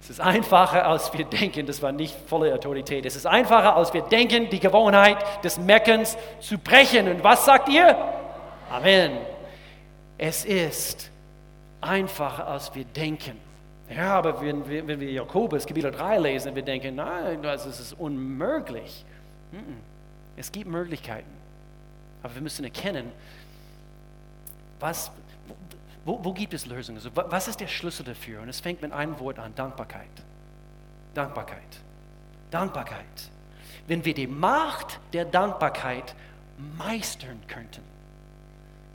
[0.00, 3.06] Es ist einfacher, als wir denken, das war nicht volle Autorität.
[3.06, 7.08] Es ist einfacher, als wir denken, die Gewohnheit des Meckerns zu brechen.
[7.08, 7.96] Und was sagt ihr?
[8.70, 9.33] Amen.
[10.18, 11.10] Es ist
[11.80, 13.38] einfacher, als wir denken.
[13.90, 17.92] Ja, aber wenn wir, wenn wir Jakobus Kapitel 3 lesen, wir denken, nein, das ist
[17.94, 19.04] unmöglich.
[20.36, 21.30] Es gibt Möglichkeiten.
[22.22, 23.12] Aber wir müssen erkennen,
[24.80, 25.10] was,
[26.04, 26.98] wo, wo gibt es Lösungen?
[26.98, 28.40] Also, was ist der Schlüssel dafür?
[28.40, 30.08] Und es fängt mit einem Wort an, Dankbarkeit.
[31.12, 31.80] Dankbarkeit.
[32.50, 33.30] Dankbarkeit.
[33.86, 36.14] Wenn wir die Macht der Dankbarkeit
[36.78, 37.82] meistern könnten,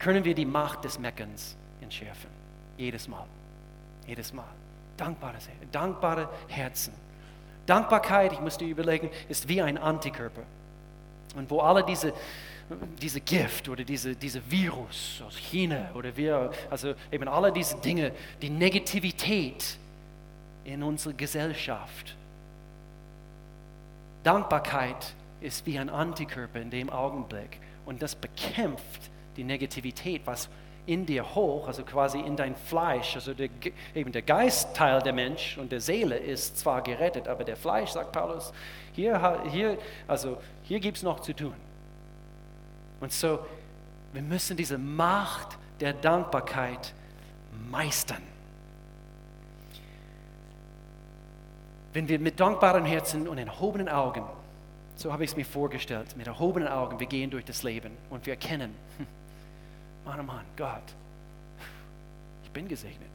[0.00, 2.30] können wir die Macht des Meckerns entschärfen.
[2.76, 3.26] Jedes Mal.
[4.06, 4.48] Jedes Mal.
[4.96, 5.36] Dankbare,
[5.70, 6.92] dankbare Herzen.
[7.66, 10.42] Dankbarkeit, ich musste überlegen, ist wie ein Antikörper.
[11.36, 12.12] Und wo alle diese,
[13.00, 18.12] diese Gift oder diese, diese Virus aus China oder wir, also eben alle diese Dinge,
[18.42, 19.78] die Negativität
[20.64, 22.16] in unserer Gesellschaft.
[24.22, 30.50] Dankbarkeit ist wie ein Antikörper in dem Augenblick und das bekämpft die Negativität, was
[30.84, 33.48] in dir hoch, also quasi in dein Fleisch, also der,
[33.94, 38.12] eben der Geistteil der Mensch und der Seele ist zwar gerettet, aber der Fleisch, sagt
[38.12, 38.52] Paulus,
[38.92, 41.54] hier, hier, also hier gibt es noch zu tun.
[43.00, 43.38] Und so,
[44.12, 46.92] wir müssen diese Macht der Dankbarkeit
[47.70, 48.22] meistern.
[51.94, 54.24] Wenn wir mit dankbaren Herzen und erhobenen Augen,
[54.96, 58.26] so habe ich es mir vorgestellt, mit erhobenen Augen, wir gehen durch das Leben und
[58.26, 59.06] wir erkennen, hm,
[60.04, 60.94] Mann, oh Mann, Gott,
[62.44, 63.10] ich bin gesegnet.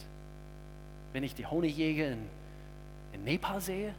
[1.14, 2.28] Wenn ich die Honigjäger in,
[3.14, 3.94] in Nepal sehe,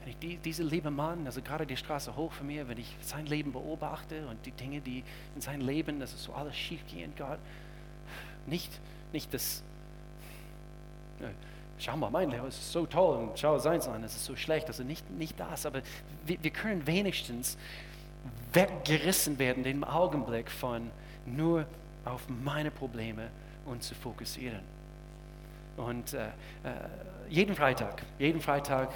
[0.00, 2.94] wenn ich die, diese liebe Mann, also gerade die Straße hoch von mir, wenn ich
[3.00, 5.02] sein Leben beobachte und die Dinge, die
[5.34, 7.38] in seinem Leben, dass es so alles schief gehen, Gott,
[8.46, 8.70] nicht,
[9.12, 9.62] nicht das,
[11.20, 11.28] äh,
[11.78, 14.66] schau mal, mein Leben ist so toll und schau seins an, es ist so schlecht,
[14.66, 15.80] also nicht, nicht das, aber
[16.26, 17.56] wir, wir können wenigstens
[18.52, 20.90] weggerissen werden, den Augenblick von
[21.24, 21.66] nur
[22.04, 23.30] auf meine Probleme
[23.64, 24.60] und zu fokussieren.
[25.76, 26.30] Und äh, äh,
[27.28, 28.90] jeden Freitag, jeden Freitag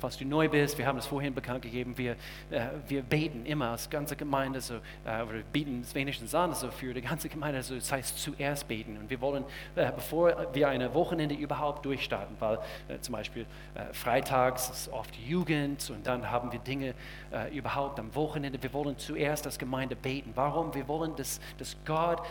[0.00, 2.12] falls du neu bist, wir haben es vorhin bekannt gegeben, wir,
[2.50, 6.70] äh, wir beten immer als ganze Gemeinde, so, äh, oder bieten es wenigstens an, so
[6.70, 8.96] für die ganze Gemeinde, so, das heißt zuerst beten.
[8.96, 9.44] Und wir wollen,
[9.76, 12.58] äh, bevor wir eine Wochenende überhaupt durchstarten, weil
[12.88, 16.94] äh, zum Beispiel äh, freitags ist oft Jugend und dann haben wir Dinge
[17.32, 20.32] äh, überhaupt am Wochenende, wir wollen zuerst als Gemeinde beten.
[20.34, 20.74] Warum?
[20.74, 22.22] Wir wollen, dass, dass Gott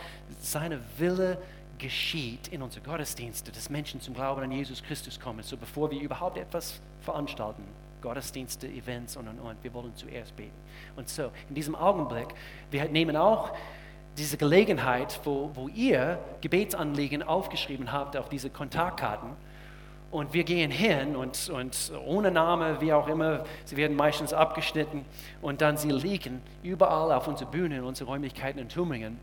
[0.42, 1.38] seine Wille
[1.80, 6.00] geschieht in unseren Gottesdiensten, dass Menschen zum Glauben an Jesus Christus kommen, so bevor wir
[6.00, 7.63] überhaupt etwas veranstalten.
[8.02, 9.58] Gottesdienste, Events und und und.
[9.63, 10.54] Wir wollen zuerst beten.
[10.96, 12.28] Und so, in diesem Augenblick,
[12.72, 13.52] wir nehmen auch
[14.18, 19.30] diese Gelegenheit, wo, wo ihr Gebetsanliegen aufgeschrieben habt auf diese Kontaktkarten.
[20.12, 25.06] Und wir gehen hin und, und ohne Name, wie auch immer, sie werden meistens abgeschnitten
[25.42, 29.20] und dann sie liegen überall auf unserer Bühne, in unseren Räumlichkeiten in Tübingen.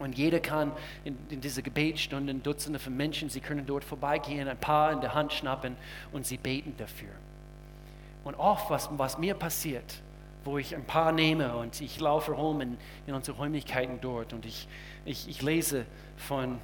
[0.00, 0.72] Und jeder kann
[1.04, 5.14] in, in diese Gebetsstunden, Dutzende von Menschen, sie können dort vorbeigehen, ein paar in der
[5.14, 5.76] Hand schnappen
[6.10, 7.10] und sie beten dafür.
[8.24, 10.00] Und oft, was, was mir passiert,
[10.44, 14.46] wo ich ein paar nehme und ich laufe rum in, in unsere Räumlichkeiten dort und
[14.46, 14.66] ich,
[15.04, 15.84] ich, ich lese
[16.16, 16.58] von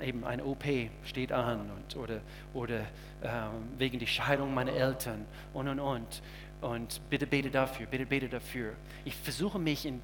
[0.00, 0.64] eben ein OP
[1.04, 2.20] steht an und, oder,
[2.54, 2.80] oder
[3.22, 6.22] ähm, wegen der Scheidung meiner Eltern und und und.
[6.60, 8.74] Und bitte bete dafür, bitte bete dafür.
[9.04, 10.00] Ich versuche mich in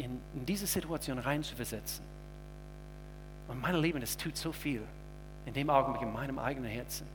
[0.00, 2.04] in, in diese Situation reinzuversetzen.
[3.48, 4.82] Und meine Lieben, es tut so viel
[5.46, 7.06] in dem Augenblick in meinem eigenen Herzen.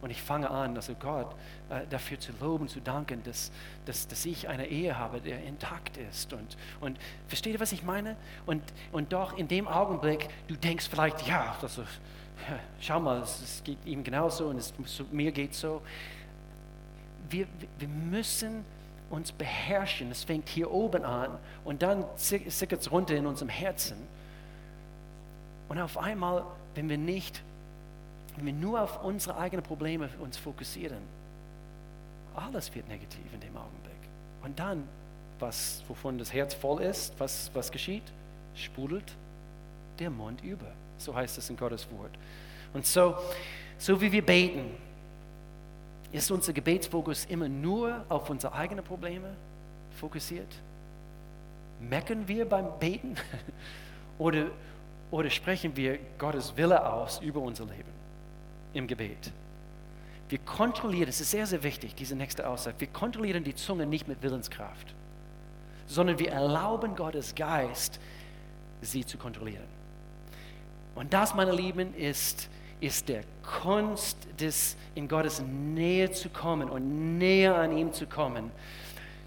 [0.00, 1.34] Und ich fange an, also Gott
[1.70, 3.50] äh, dafür zu loben, zu danken, dass,
[3.84, 6.32] dass, dass ich eine Ehe habe, der intakt ist.
[6.32, 8.16] Und, und versteht ihr, was ich meine?
[8.46, 13.40] Und, und doch in dem Augenblick, du denkst vielleicht, ja, also, ja schau mal, es,
[13.40, 14.72] es, geht ihm genauso und es,
[15.10, 15.82] mir geht so.
[17.28, 17.48] Wir,
[17.78, 18.64] wir müssen
[19.10, 20.10] uns beherrschen.
[20.10, 23.96] Es fängt hier oben an und dann sickert es runter in unserem Herzen.
[25.68, 26.44] Und auf einmal,
[26.74, 27.42] wenn wir nicht,
[28.36, 31.02] wenn wir nur auf unsere eigenen Probleme uns fokussieren,
[32.34, 33.94] alles wird negativ in dem Augenblick.
[34.42, 34.84] Und dann,
[35.38, 38.04] was, wovon das Herz voll ist, was, was geschieht?
[38.54, 39.12] Sprudelt
[39.98, 40.66] der Mund über.
[40.98, 42.10] So heißt es in Gottes Wort.
[42.72, 43.16] Und so,
[43.78, 44.70] so wie wir beten,
[46.12, 49.34] ist unser Gebetsfokus immer nur auf unsere eigenen Probleme
[49.98, 50.48] fokussiert?
[51.80, 53.16] Meckern wir beim Beten?
[54.18, 54.50] oder,
[55.10, 57.92] oder sprechen wir Gottes Wille aus über unser Leben
[58.72, 59.32] im Gebet?
[60.28, 64.08] Wir kontrollieren, das ist sehr, sehr wichtig, diese nächste Aussage, wir kontrollieren die Zunge nicht
[64.08, 64.94] mit Willenskraft,
[65.86, 67.98] sondern wir erlauben Gottes Geist,
[68.82, 69.64] sie zu kontrollieren.
[70.94, 72.48] Und das, meine Lieben, ist
[72.80, 73.22] ist der
[73.62, 78.50] Kunst, des, in Gottes Nähe zu kommen und näher an ihm zu kommen.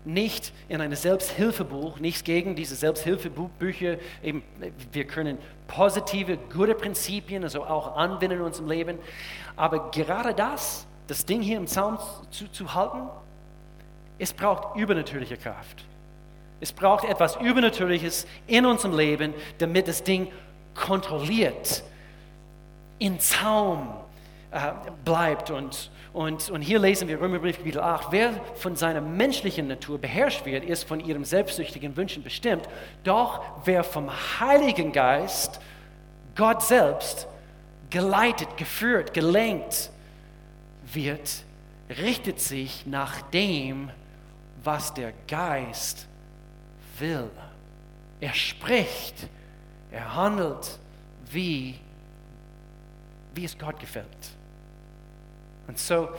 [0.04, 3.98] Nicht in ein Selbsthilfebuch, nichts gegen diese Selbsthilfebücher.
[4.24, 4.42] Eben,
[4.92, 5.38] wir können
[5.68, 8.98] positive, gute Prinzipien, also auch anwenden in unserem Leben.
[9.56, 12.00] Aber gerade das, das Ding hier im Zaun
[12.32, 13.10] zu, zu halten,
[14.18, 15.84] es braucht übernatürliche Kraft.
[16.60, 20.32] Es braucht etwas Übernatürliches in unserem Leben, damit das Ding
[20.76, 21.84] kontrolliert
[23.02, 23.90] in Zaum
[24.52, 25.50] äh, bleibt.
[25.50, 30.46] Und, und, und hier lesen wir Römerbrief Kapitel 8, wer von seiner menschlichen Natur beherrscht
[30.46, 32.70] wird, ist von ihrem selbstsüchtigen Wünschen bestimmt.
[33.04, 35.60] Doch wer vom Heiligen Geist,
[36.36, 37.28] Gott selbst,
[37.90, 39.90] geleitet, geführt, gelenkt
[40.94, 41.44] wird,
[41.90, 43.90] richtet sich nach dem,
[44.64, 46.08] was der Geist
[47.00, 47.32] will.
[48.20, 49.28] Er spricht,
[49.92, 50.78] er handelt
[51.32, 51.80] wie
[53.34, 54.08] wie es Gott gefällt.
[55.67, 56.10] Und so,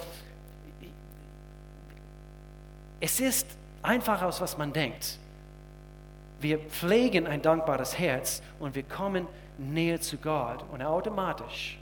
[3.00, 3.46] es ist
[3.82, 5.18] einfach aus, was man denkt.
[6.40, 9.26] Wir pflegen ein dankbares Herz und wir kommen
[9.58, 11.78] näher zu Gott und automatisch,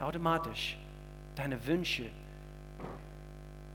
[0.00, 0.76] automatisch
[1.34, 2.06] deine Wünsche,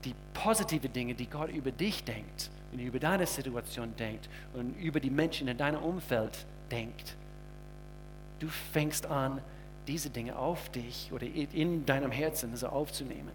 [0.04, 4.98] die positiven Dinge, die Gott über dich denkt und über deine Situation denkt und über
[4.98, 7.14] die Menschen in deinem Umfeld denkt,
[8.40, 9.40] du fängst an,
[9.86, 13.32] diese Dinge auf dich oder in deinem Herzen also aufzunehmen.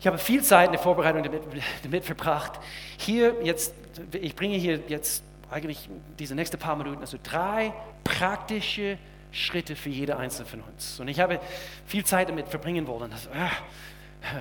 [0.00, 1.42] Ich habe viel Zeit in der Vorbereitung damit,
[1.82, 2.58] damit verbracht.
[2.98, 3.72] Hier jetzt,
[4.12, 8.98] ich bringe hier jetzt eigentlich diese nächsten paar Minuten, also drei praktische
[9.30, 10.98] Schritte für jede einzelne von uns.
[10.98, 11.40] Und ich habe
[11.86, 13.12] viel Zeit damit verbringen wollen.
[13.12, 13.50] Also, ah,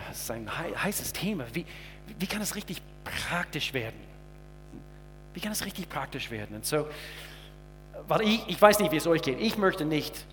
[0.10, 1.46] das ist ein heißes Thema.
[1.54, 1.66] Wie,
[2.18, 4.00] wie kann es richtig praktisch werden?
[5.34, 6.56] Wie kann es richtig praktisch werden?
[6.56, 6.88] Und so,
[8.08, 9.40] weil ich, ich weiß nicht, wie es euch geht.
[9.40, 10.26] Ich möchte nicht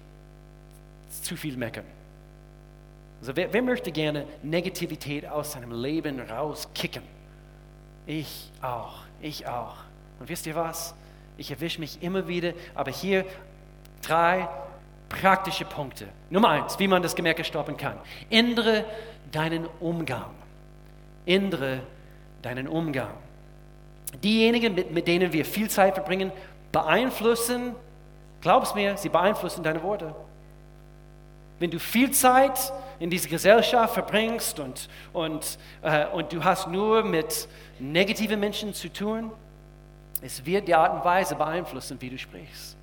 [1.22, 1.84] zu viel meckern.
[3.20, 7.02] Also wer, wer möchte gerne Negativität aus seinem Leben rauskicken?
[8.06, 9.76] Ich auch, ich auch.
[10.20, 10.94] Und wisst ihr was?
[11.36, 13.24] Ich erwische mich immer wieder, aber hier
[14.02, 14.48] drei
[15.08, 16.08] praktische Punkte.
[16.30, 17.98] Nummer eins, wie man das Gemerke stoppen kann.
[18.30, 18.84] Ändere
[19.32, 20.30] deinen Umgang.
[21.26, 21.80] Ändere
[22.42, 23.12] deinen Umgang.
[24.22, 26.32] Diejenigen, mit, mit denen wir viel Zeit verbringen,
[26.72, 27.74] beeinflussen,
[28.40, 30.14] glaub's mir, sie beeinflussen deine Worte.
[31.58, 37.02] Wenn du viel Zeit in dieser Gesellschaft verbringst und, und, äh, und du hast nur
[37.02, 39.32] mit negativen Menschen zu tun,
[40.20, 42.76] es wird die Art und Weise beeinflussen, wie du sprichst.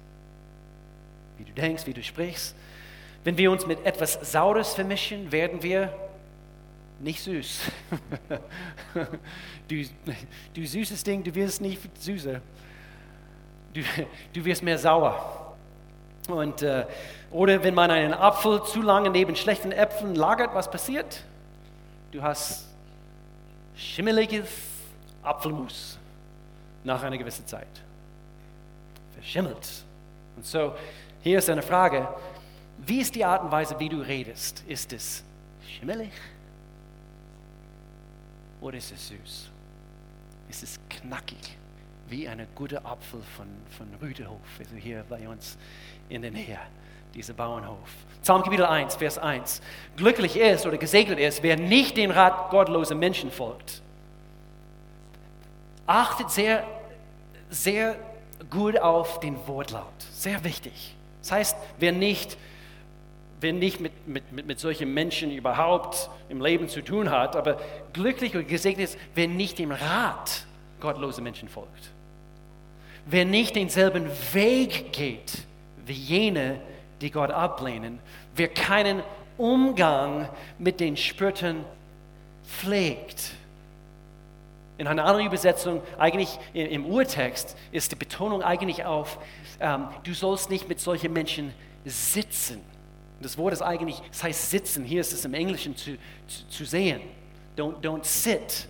[1.37, 2.55] Wie du denkst, wie du sprichst.
[3.23, 5.93] Wenn wir uns mit etwas Saures vermischen, werden wir
[6.99, 7.59] nicht süß.
[9.67, 9.83] du,
[10.53, 12.41] du süßes Ding, du wirst nicht süßer.
[13.75, 13.81] Du,
[14.33, 15.53] du wirst mehr sauer.
[16.29, 16.85] Und, äh,
[17.29, 21.23] oder wenn man einen Apfel zu lange neben schlechten Äpfeln lagert, was passiert?
[22.11, 22.65] Du hast
[23.75, 24.47] schimmeliges
[25.21, 25.99] Apfelmus
[26.85, 27.67] nach einer gewissen Zeit.
[29.13, 29.83] Verschimmelt.
[30.37, 30.73] Und so,
[31.21, 32.07] hier ist eine Frage.
[32.77, 34.63] Wie ist die Art und Weise, wie du redest?
[34.67, 35.23] Ist es
[35.67, 36.11] schimmelig
[38.61, 39.49] oder ist es süß?
[40.49, 41.57] Ist es knackig
[42.09, 45.57] wie ein guter Apfel von, von Rüdehof, also hier bei uns
[46.09, 46.59] in der Nähe,
[47.13, 47.89] dieser Bauernhof.
[48.21, 49.61] Psalm Kapitel 1, Vers 1.
[49.97, 53.81] Glücklich ist oder gesegnet ist, wer nicht den Rat gottloser Menschen folgt.
[55.87, 56.65] Achtet sehr,
[57.49, 57.95] sehr
[58.49, 59.83] gut auf den Wortlaut.
[60.11, 60.95] Sehr wichtig.
[61.21, 62.37] Das heißt, wer nicht,
[63.41, 67.59] wer nicht mit, mit, mit, mit solchen Menschen überhaupt im Leben zu tun hat, aber
[67.93, 70.45] glücklich und gesegnet ist, wer nicht dem Rat
[70.79, 71.94] gottloser Menschen folgt.
[73.05, 75.45] Wer nicht denselben Weg geht
[75.85, 76.59] wie jene,
[77.01, 77.99] die Gott ablehnen,
[78.35, 79.03] wer keinen
[79.37, 81.63] Umgang mit den Spöttern
[82.47, 83.31] pflegt.
[84.77, 89.19] In einer anderen Übersetzung, eigentlich im Urtext, ist die Betonung eigentlich auf,
[89.59, 91.53] ähm, du sollst nicht mit solchen Menschen
[91.85, 92.61] sitzen.
[93.21, 94.83] Das Wort ist eigentlich, es heißt sitzen.
[94.83, 97.01] Hier ist es im Englischen zu, zu, zu sehen.
[97.55, 98.67] Don't, don't sit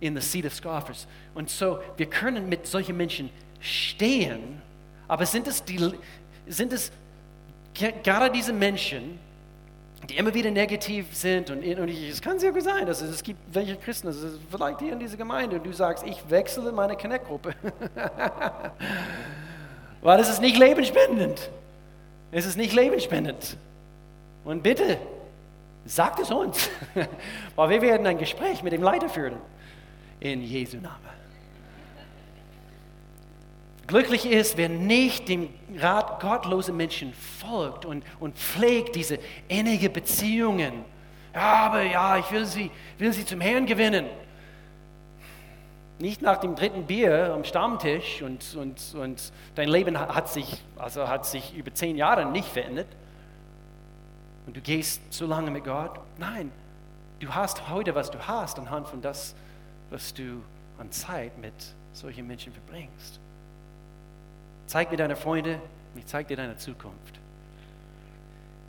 [0.00, 1.06] in the seat of scoffers.
[1.34, 4.60] Und so, wir können mit solchen Menschen stehen,
[5.06, 5.92] aber sind es, die,
[6.46, 6.90] sind es
[7.74, 9.18] gerade diese Menschen,
[10.08, 13.38] die immer wieder negativ sind und, es kann sehr gut sein, dass es, es gibt
[13.52, 17.54] welche Christen, ist vielleicht hier in dieser Gemeinde und du sagst, ich wechsle meine Connect-Gruppe.
[20.00, 21.50] Weil es ist nicht lebensspendend.
[22.32, 23.56] Es ist nicht lebensspendend.
[24.44, 24.96] Und bitte,
[25.84, 26.70] sagt es uns,
[27.56, 29.34] weil wir werden ein Gespräch mit dem Leiter führen.
[30.20, 31.20] In Jesu Namen.
[33.86, 40.84] Glücklich ist, wer nicht dem Rat gottloser Menschen folgt und, und pflegt diese innige Beziehungen.
[41.34, 44.06] Ja, aber ja, ich will sie, will sie zum Herrn gewinnen.
[45.98, 51.08] Nicht nach dem dritten Bier am Stammtisch und, und, und dein Leben hat sich, also
[51.08, 52.88] hat sich über zehn Jahre nicht verändert.
[54.46, 55.98] Und du gehst so lange mit Gott.
[56.16, 56.52] Nein,
[57.18, 59.34] du hast heute, was du hast, anhand von das,
[59.90, 60.42] was du
[60.78, 61.52] an Zeit mit
[61.92, 63.20] solchen Menschen verbringst.
[64.66, 65.60] Zeig mir deine Freunde,
[65.96, 67.18] ich zeig dir deine Zukunft.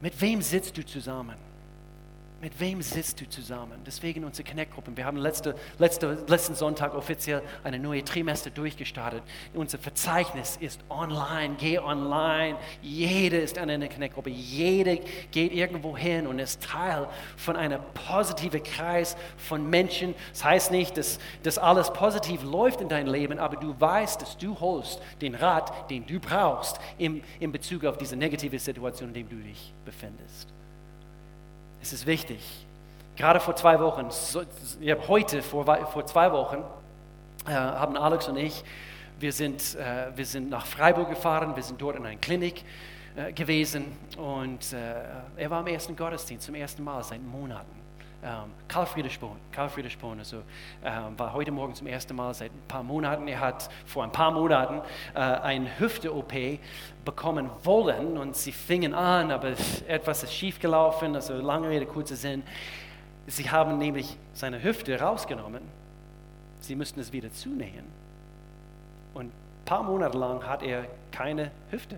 [0.02, 1.36] Mit wem sitzt du zusammen?
[2.42, 3.80] Mit wem sitzt du zusammen?
[3.86, 4.98] Deswegen unsere Connect-Gruppen.
[4.98, 9.22] Wir haben letzte, letzte, letzten Sonntag offiziell eine neue Trimester durchgestartet.
[9.54, 11.54] Unser Verzeichnis ist online.
[11.60, 12.58] Geh online.
[12.82, 14.32] Jede ist an einer Connect-Gruppe.
[14.32, 20.16] Jede geht irgendwo hin und ist Teil von einem positiven Kreis von Menschen.
[20.32, 24.36] Das heißt nicht, dass, dass alles positiv läuft in deinem Leben, aber du weißt, dass
[24.36, 29.14] du holst den Rat, den du brauchst in, in Bezug auf diese negative Situation, in
[29.14, 30.52] der du dich befindest.
[31.82, 32.40] Es ist wichtig.
[33.16, 34.10] Gerade vor zwei Wochen,
[34.80, 36.64] ja, heute vor, vor zwei Wochen,
[37.48, 38.64] äh, haben Alex und ich,
[39.20, 42.64] wir sind, äh, wir sind nach Freiburg gefahren, wir sind dort in einer Klinik
[43.16, 43.86] äh, gewesen
[44.18, 44.94] und äh,
[45.38, 47.81] er war im ersten Gottesdienst zum ersten Mal seit Monaten.
[48.24, 50.44] Ähm, Karl Friedrich Spohn, Karl Friedrich Spohn also,
[50.84, 53.28] ähm, war heute Morgen zum ersten Mal seit ein paar Monaten.
[53.28, 54.82] Er hat vor ein paar Monaten
[55.16, 56.32] äh, eine Hüfte-OP
[57.04, 59.54] bekommen wollen und sie fingen an, aber
[59.88, 62.44] etwas ist schiefgelaufen, also lange Rede, kurzer Sinn.
[63.26, 65.64] Sie haben nämlich seine Hüfte rausgenommen.
[66.60, 67.86] Sie mussten es wieder zunähen.
[69.16, 71.98] Und ein paar Monate lang hat er keine Hüfte.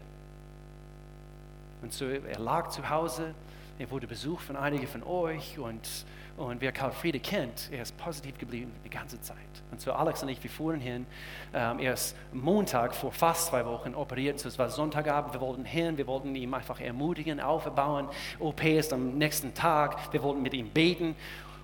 [1.82, 3.34] Und so, er lag zu Hause,
[3.80, 6.06] er wurde besucht von einigen von euch und,
[6.38, 9.38] und wer Karl Friede kennt, er ist positiv geblieben die ganze Zeit.
[9.72, 11.06] Und so Alex und ich, wir fuhren hin.
[11.54, 15.66] Ähm, er ist Montag vor fast zwei Wochen operiert, so es war Sonntagabend, wir wollten
[15.66, 18.08] hin, wir wollten ihn einfach ermutigen, aufbauen.
[18.40, 21.16] OP ist am nächsten Tag, wir wollten mit ihm beten.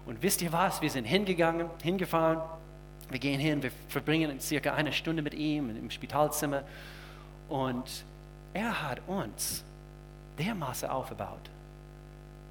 [0.05, 2.41] Und wisst ihr was, wir sind hingegangen, hingefahren,
[3.09, 6.63] wir gehen hin, wir verbringen circa eine Stunde mit ihm im Spitalzimmer
[7.47, 8.05] und
[8.53, 9.63] er hat uns
[10.39, 11.49] dermaßen aufgebaut.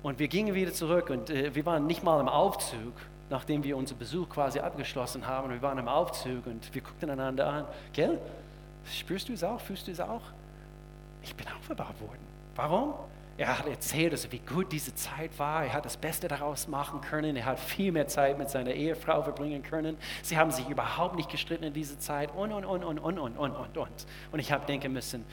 [0.03, 2.95] Und wir gingen wieder zurück und äh, wir waren nicht mal im Aufzug,
[3.31, 5.51] nachdem wir unseren Besuch quasi abgeschlossen haben.
[5.51, 7.65] Wir waren im Aufzug und wir guckten einander an.
[7.93, 8.19] Gell?
[8.85, 9.61] Spürst du es auch?
[9.61, 10.23] Fühlst du es auch?
[11.23, 12.21] Ich bin aufgebaut worden.
[12.55, 12.95] Warum?
[13.37, 15.65] Er hat erzählt, also wie gut diese Zeit war.
[15.65, 17.37] Er hat das Beste daraus machen können.
[17.37, 19.97] Er hat viel mehr Zeit mit seiner Ehefrau verbringen können.
[20.23, 23.37] Sie haben sich überhaupt nicht gestritten in dieser Zeit und, und, und, und, und, und,
[23.37, 24.07] und, und.
[24.33, 25.25] Und ich habe denken müssen,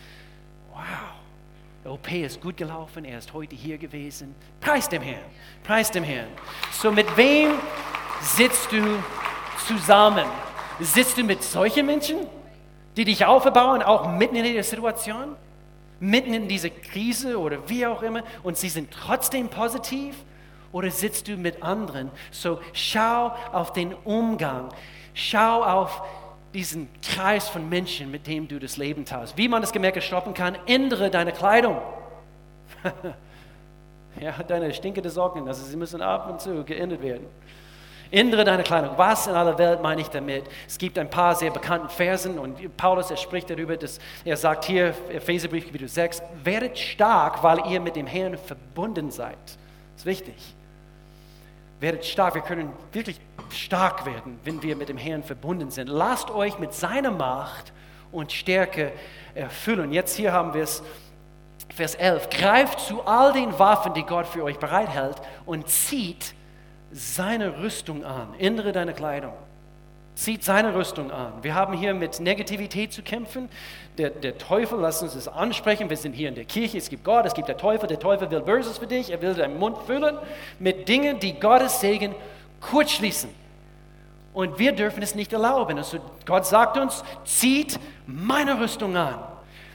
[0.71, 0.81] wow,
[1.85, 4.33] OP ist gut gelaufen, er ist heute hier gewesen.
[4.59, 5.23] Preis dem Herrn,
[5.63, 6.29] preis dem Herrn.
[6.71, 7.51] So mit wem
[8.21, 8.81] sitzt du
[9.67, 10.25] zusammen?
[10.79, 12.17] Sitzt du mit solchen Menschen,
[12.97, 15.35] die dich aufbauen, auch mitten in der Situation?
[15.99, 20.15] Mitten in dieser Krise oder wie auch immer und sie sind trotzdem positiv?
[20.71, 22.09] Oder sitzt du mit anderen?
[22.31, 24.69] So schau auf den Umgang,
[25.13, 26.01] schau auf
[26.55, 29.37] diesen Kreis von Menschen, mit dem du das Leben teilst.
[29.37, 31.77] Wie man das Gemerke stoppen kann, ändere deine Kleidung.
[34.19, 37.27] ja, deine stinkende Socken, also sie müssen ab und zu geändert werden.
[38.09, 38.97] Ändere deine Kleidung.
[38.97, 40.45] Was in aller Welt meine ich damit?
[40.65, 44.65] Es gibt ein paar sehr bekannten Versen und Paulus, er spricht darüber, dass er sagt
[44.65, 49.37] hier, Epheserbrief Kapitel 6, werdet stark, weil ihr mit dem Herrn verbunden seid.
[49.43, 50.55] Das ist wichtig.
[51.79, 53.19] Werdet stark, wir können wirklich
[53.49, 55.87] stark werden, wenn wir mit dem Herrn verbunden sind.
[55.87, 57.73] Lasst euch mit seiner Macht
[58.11, 58.93] und Stärke
[59.33, 59.91] erfüllen.
[59.91, 60.83] Jetzt hier haben wir es,
[61.73, 62.29] Vers 11.
[62.29, 66.33] Greift zu all den Waffen, die Gott für euch bereithält und zieht
[66.91, 68.33] seine Rüstung an.
[68.37, 69.33] Ändere deine Kleidung
[70.15, 71.33] zieht seine Rüstung an.
[71.41, 73.49] Wir haben hier mit Negativität zu kämpfen.
[73.97, 77.03] Der, der, Teufel, lass uns das ansprechen, wir sind hier in der Kirche, es gibt
[77.03, 77.87] Gott, es gibt der Teufel.
[77.87, 80.17] Der Teufel will Böses für dich, er will deinen Mund füllen
[80.59, 82.15] mit Dingen, die Gottes Segen
[82.61, 83.29] kurzschließen.
[84.33, 85.77] Und wir dürfen es nicht erlauben.
[85.77, 89.19] Also Gott sagt uns, zieht meine Rüstung an.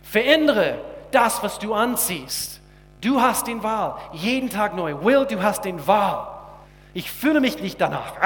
[0.03, 0.79] Verändere
[1.13, 2.61] das, was du anziehst.
[3.01, 3.97] Du hast den Wahl.
[4.13, 5.03] Jeden Tag neu.
[5.03, 6.27] Will, du hast den Wahl.
[6.93, 8.21] Ich fühle mich nicht danach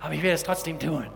[0.00, 1.06] aber ich werde es trotzdem tun.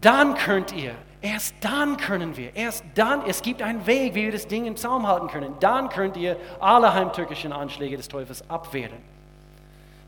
[0.00, 4.32] Dann könnt ihr, erst dann können wir, erst dann, es gibt einen Weg, wie wir
[4.32, 5.54] das Ding im Zaum halten können.
[5.60, 8.98] Dann könnt ihr alle heimtückischen Anschläge des Teufels abwehren.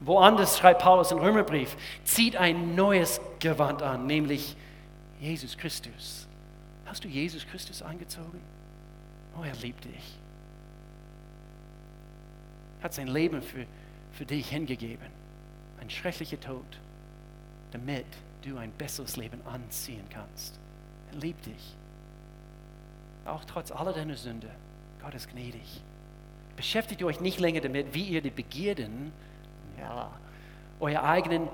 [0.01, 4.57] Woanders schreibt Paulus im Römerbrief, zieht ein neues Gewand an, nämlich
[5.21, 6.27] Jesus Christus.
[6.87, 8.41] Hast du Jesus Christus angezogen?
[9.39, 10.19] Oh, er liebt dich.
[12.81, 13.65] Er hat sein Leben für,
[14.13, 15.07] für dich hingegeben.
[15.81, 16.65] Ein schrecklicher Tod
[17.73, 18.07] damit
[18.43, 20.59] du ein besseres Leben anziehen kannst.
[21.13, 21.77] Er liebt dich.
[23.25, 24.49] Auch trotz aller deiner Sünde.
[25.03, 25.83] Gott ist gnädig.
[26.57, 29.13] Beschäftigt euch nicht länger damit, wie ihr die Begierden,
[29.79, 30.11] ja,
[30.81, 31.49] euer eigenen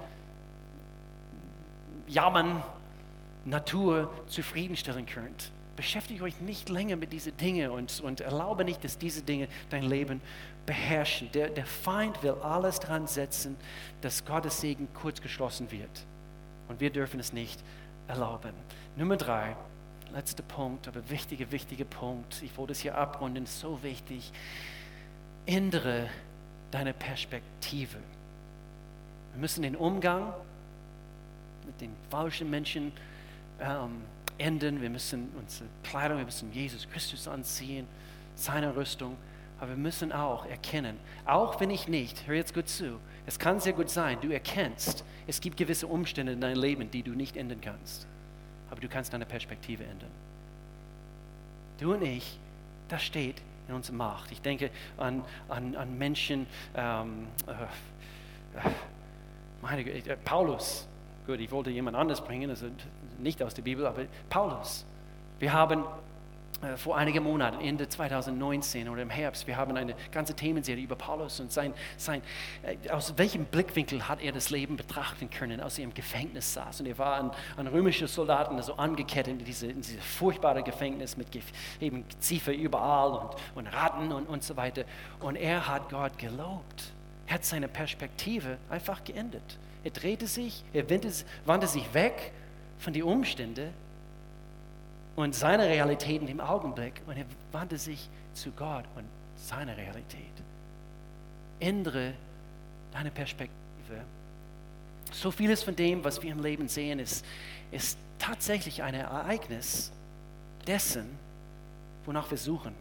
[2.07, 2.63] Jammern,
[3.45, 5.53] Natur zufriedenstellen könnt.
[5.77, 9.85] Beschäftigt euch nicht länger mit diesen Dingen und, und erlaube nicht, dass diese Dinge dein
[9.85, 10.21] Leben
[10.69, 11.33] beherrschen.
[11.33, 13.57] Der, der Feind will alles dran setzen,
[14.03, 16.05] dass Gottes Segen kurz geschlossen wird.
[16.69, 17.59] Und wir dürfen es nicht
[18.07, 18.53] erlauben.
[18.95, 19.57] Nummer drei,
[20.13, 22.43] letzter Punkt, aber wichtiger, wichtiger Punkt.
[22.43, 24.31] Ich wollte es hier abrunden, so wichtig.
[25.47, 26.11] Ändere
[26.71, 27.97] deine Perspektive.
[29.33, 30.35] Wir müssen den Umgang
[31.65, 32.93] mit den falschen Menschen
[33.59, 34.03] ähm,
[34.37, 34.83] ändern.
[34.83, 37.87] Wir müssen unsere Kleidung, wir müssen Jesus Christus anziehen,
[38.35, 39.17] seine Rüstung.
[39.61, 43.61] Aber wir müssen auch erkennen, auch wenn ich nicht, hör jetzt gut zu, es kann
[43.61, 47.37] sehr gut sein, du erkennst, es gibt gewisse Umstände in deinem Leben, die du nicht
[47.37, 48.07] ändern kannst.
[48.71, 50.11] Aber du kannst deine Perspektive ändern.
[51.79, 52.39] Du und ich,
[52.89, 54.33] das steht in unserer Macht.
[54.33, 57.53] Ich denke an, an, an Menschen, ähm, äh,
[58.59, 58.71] äh
[59.61, 60.87] meine, äh, Paulus,
[61.27, 62.67] gut, ich wollte jemand anders bringen, also
[63.19, 64.87] nicht aus der Bibel, aber Paulus.
[65.39, 65.85] Wir haben
[66.77, 71.39] vor einigen Monaten, Ende 2019 oder im Herbst, wir haben eine ganze Themenserie über Paulus
[71.39, 72.21] und sein, sein,
[72.63, 76.81] äh, aus welchem Blickwinkel hat er das Leben betrachten können, als er im Gefängnis saß.
[76.81, 81.17] Und er war an, an römische Soldaten also angekettet in diese, in diese furchtbare Gefängnis
[81.17, 81.29] mit
[81.81, 84.83] eben Ziefer überall und, und Ratten und, und so weiter.
[85.21, 86.93] Und er hat Gott gelobt.
[87.29, 89.59] Er hat seine Perspektive einfach geändert.
[89.85, 91.13] Er drehte sich, er wandte,
[91.45, 92.33] wandte sich weg
[92.79, 93.73] von den Umständen
[95.19, 99.05] und seine Realität in dem Augenblick und er wandte sich zu Gott und
[99.35, 100.31] seiner Realität.
[101.59, 102.15] Ändere
[102.93, 103.51] deine Perspektive.
[105.11, 107.25] So vieles von dem, was wir im Leben sehen, ist,
[107.73, 109.91] ist tatsächlich ein Ereignis
[110.69, 111.09] dessen,
[112.05, 112.73] wonach wir suchen.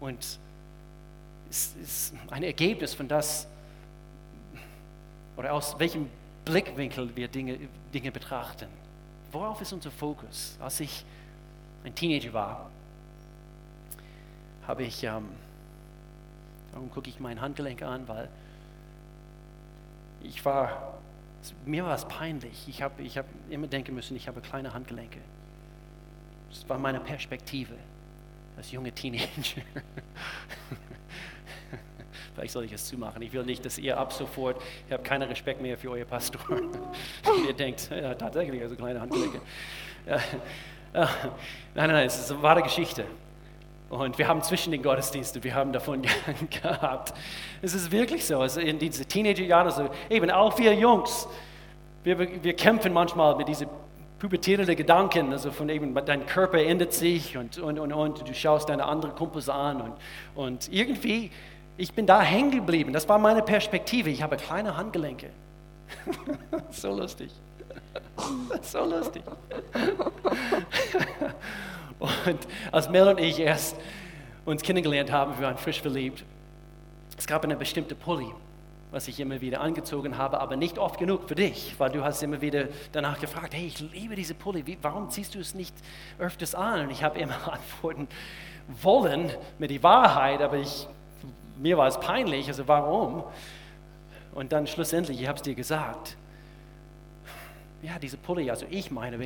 [0.00, 0.40] Und
[1.50, 3.46] es ist ein Ergebnis von das,
[5.36, 6.10] oder aus welchem
[6.44, 7.60] Blickwinkel wir Dinge,
[7.92, 8.66] Dinge betrachten.
[9.34, 10.56] Worauf ist unser Fokus?
[10.60, 11.04] Als ich
[11.84, 12.70] ein Teenager war,
[14.64, 15.28] habe ich, ähm,
[16.70, 18.28] darum gucke ich mein Handgelenk an, weil
[20.22, 20.98] ich war,
[21.66, 22.68] mir war es peinlich.
[22.68, 25.18] Ich habe ich hab immer denken müssen, ich habe kleine Handgelenke.
[26.50, 27.74] Das war meine Perspektive
[28.56, 29.26] als junge Teenager.
[32.34, 33.22] Vielleicht soll ich es zumachen.
[33.22, 36.40] Ich will nicht, dass ihr ab sofort, ihr habt keinen Respekt mehr für euer Pastor.
[37.46, 39.40] ihr denkt, ja, tatsächlich, also kleine Handgelenke.
[40.06, 40.18] Ja,
[40.92, 41.08] ja,
[41.74, 43.04] nein, nein, es ist eine wahre Geschichte.
[43.88, 46.02] Und wir haben zwischen den Gottesdiensten, wir haben davon
[46.50, 47.14] gehabt.
[47.62, 51.28] Es ist wirklich so, also in diesen Teenagerjahren, also eben auch wir Jungs,
[52.02, 53.68] wir, wir kämpfen manchmal mit diesen
[54.18, 58.68] pubertierenden Gedanken, also von eben, dein Körper ändert sich und, und, und, und du schaust
[58.68, 59.92] deine anderen Kumpels an und,
[60.34, 61.30] und irgendwie
[61.76, 62.92] ich bin da hängen geblieben.
[62.92, 64.10] Das war meine Perspektive.
[64.10, 65.30] Ich habe kleine Handgelenke.
[66.70, 67.30] so lustig.
[68.62, 69.22] so lustig.
[71.98, 72.38] und
[72.70, 73.76] als Mel und ich erst
[74.44, 76.24] uns kennengelernt haben, wir waren frisch verliebt,
[77.16, 78.28] es gab eine bestimmte Pulli,
[78.90, 82.22] was ich immer wieder angezogen habe, aber nicht oft genug für dich, weil du hast
[82.22, 85.74] immer wieder danach gefragt, hey, ich liebe diese Pulli, Wie, warum ziehst du es nicht
[86.18, 86.82] öfters an?
[86.82, 88.08] Und ich habe immer antworten
[88.82, 90.88] wollen mit die Wahrheit, aber ich
[91.56, 93.24] mir war es peinlich, also warum?
[94.34, 96.16] Und dann schlussendlich, ich habe es dir gesagt,
[97.82, 99.18] ja, diese Pulli, also ich meine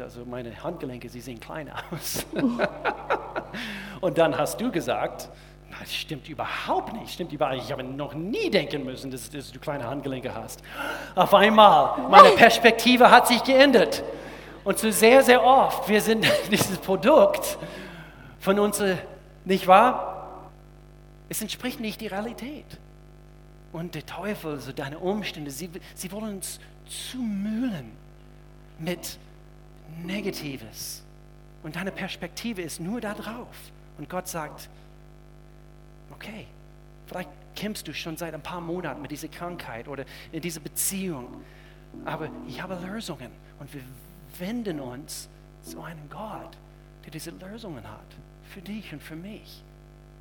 [0.00, 2.26] also meine Handgelenke, sie sehen klein aus.
[4.00, 5.28] und dann hast du gesagt,
[5.78, 7.66] das stimmt überhaupt nicht, stimmt überhaupt nicht.
[7.66, 10.62] Ich habe noch nie denken müssen, dass, dass, du kleine Handgelenke hast.
[11.14, 14.02] Auf einmal, meine Perspektive hat sich geändert.
[14.64, 17.58] Und so sehr, sehr oft, wir sind dieses Produkt
[18.40, 18.96] von unserer,
[19.44, 20.17] nicht wahr?
[21.28, 22.78] Es entspricht nicht der Realität.
[23.72, 27.92] Und der Teufel, also deine Umstände, sie, sie wollen uns zumühlen
[28.78, 29.18] mit
[30.04, 31.02] Negatives.
[31.62, 33.56] Und deine Perspektive ist nur da drauf.
[33.98, 34.70] Und Gott sagt,
[36.10, 36.46] okay,
[37.06, 41.42] vielleicht kämpfst du schon seit ein paar Monaten mit dieser Krankheit oder in dieser Beziehung.
[42.04, 43.30] Aber ich habe Lösungen.
[43.58, 43.82] Und wir
[44.38, 45.28] wenden uns
[45.62, 46.56] zu einem Gott,
[47.04, 48.16] der diese Lösungen hat.
[48.50, 49.62] Für dich und für mich.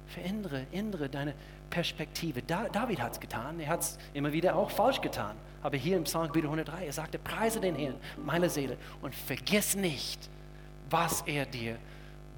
[0.08, 1.34] Verändere, ändere deine
[1.70, 2.42] Perspektive.
[2.42, 5.36] David hat es getan, er hat es immer wieder auch falsch getan.
[5.64, 10.30] Aber hier im Psalm 103, er sagte, preise den Herrn, meine Seele, und vergiss nicht,
[10.90, 11.78] was er dir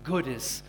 [0.04, 0.64] Gutes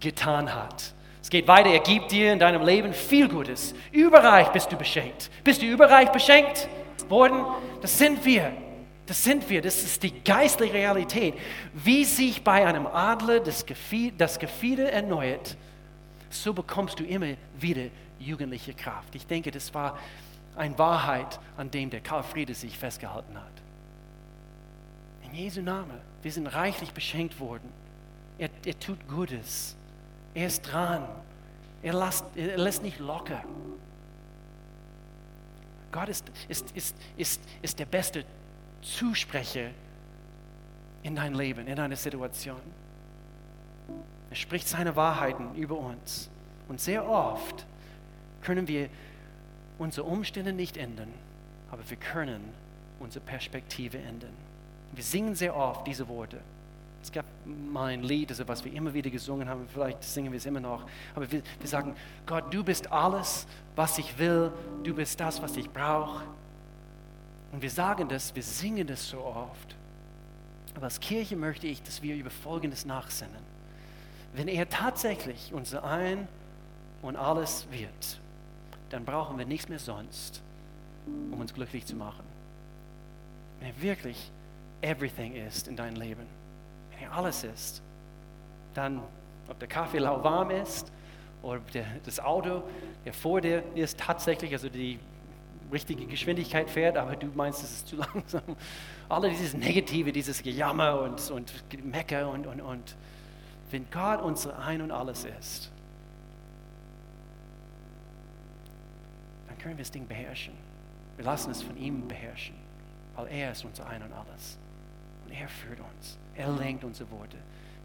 [0.00, 0.94] getan hat.
[1.22, 3.74] Es geht weiter, er gibt dir in deinem Leben viel Gutes.
[3.90, 5.30] Überreich bist du beschenkt.
[5.42, 6.68] Bist du überreich beschenkt
[7.08, 7.44] worden?
[7.80, 8.52] Das sind wir.
[9.06, 9.62] Das sind wir.
[9.62, 11.34] Das ist die geistliche Realität.
[11.72, 15.56] Wie sich bei einem Adler das Gefieder erneuert,
[16.34, 17.86] so bekommst du immer wieder
[18.18, 19.14] jugendliche Kraft.
[19.14, 19.98] Ich denke, das war
[20.56, 23.52] eine Wahrheit, an dem der Karl Friede sich festgehalten hat.
[25.24, 27.68] In Jesu Namen, wir sind reichlich beschenkt worden.
[28.38, 29.76] Er, er tut Gutes.
[30.34, 31.08] Er ist dran.
[31.82, 33.44] Er lässt, er lässt nicht locker.
[35.92, 38.24] Gott ist, ist, ist, ist, ist der beste
[38.82, 39.70] Zusprecher
[41.02, 42.60] in dein Leben, in deine Situation.
[44.34, 46.28] Er spricht seine Wahrheiten über uns.
[46.68, 47.64] Und sehr oft
[48.42, 48.88] können wir
[49.78, 51.12] unsere Umstände nicht ändern,
[51.70, 52.42] aber wir können
[52.98, 54.32] unsere Perspektive ändern.
[54.92, 56.40] Wir singen sehr oft diese Worte.
[57.00, 60.38] Es gab mal ein Lied, also was wir immer wieder gesungen haben, vielleicht singen wir
[60.38, 61.94] es immer noch, aber wir, wir sagen,
[62.26, 64.50] Gott, du bist alles, was ich will,
[64.82, 66.24] du bist das, was ich brauche.
[67.52, 69.76] Und wir sagen das, wir singen das so oft.
[70.74, 73.53] Aber als Kirche möchte ich, dass wir über Folgendes nachsinnen
[74.34, 76.26] wenn er tatsächlich unser Ein
[77.02, 78.20] und alles wird,
[78.90, 80.42] dann brauchen wir nichts mehr sonst,
[81.06, 82.24] um uns glücklich zu machen.
[83.60, 84.30] Wenn er wirklich
[84.82, 86.26] everything ist in deinem Leben,
[86.90, 87.80] wenn er alles ist,
[88.74, 89.00] dann,
[89.48, 90.90] ob der Kaffee lauwarm ist
[91.42, 92.62] oder der, das Auto,
[93.04, 94.98] der vor dir ist, tatsächlich, also die
[95.72, 98.42] richtige Geschwindigkeit fährt, aber du meinst, es ist zu langsam.
[99.08, 101.52] Alle dieses Negative, dieses Gejammer und, und
[101.84, 102.96] Mecker und, und, und
[103.70, 105.70] wenn Gott unser Ein und Alles ist,
[109.48, 110.54] dann können wir das Ding beherrschen.
[111.16, 112.54] Wir lassen es von ihm beherrschen,
[113.14, 114.58] weil er ist unser Ein und Alles.
[115.24, 116.18] Und er führt uns.
[116.34, 117.36] Er lenkt unsere Worte.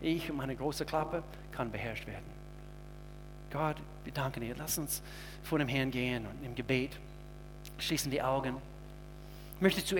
[0.01, 2.39] Ich und meine große Klappe kann beherrscht werden.
[3.51, 4.55] Gott, wir danken dir.
[4.57, 5.01] Lass uns
[5.43, 6.97] vor dem Herrn gehen und im Gebet
[7.77, 8.57] schließen die Augen.
[9.55, 9.97] Ich möchte zuerst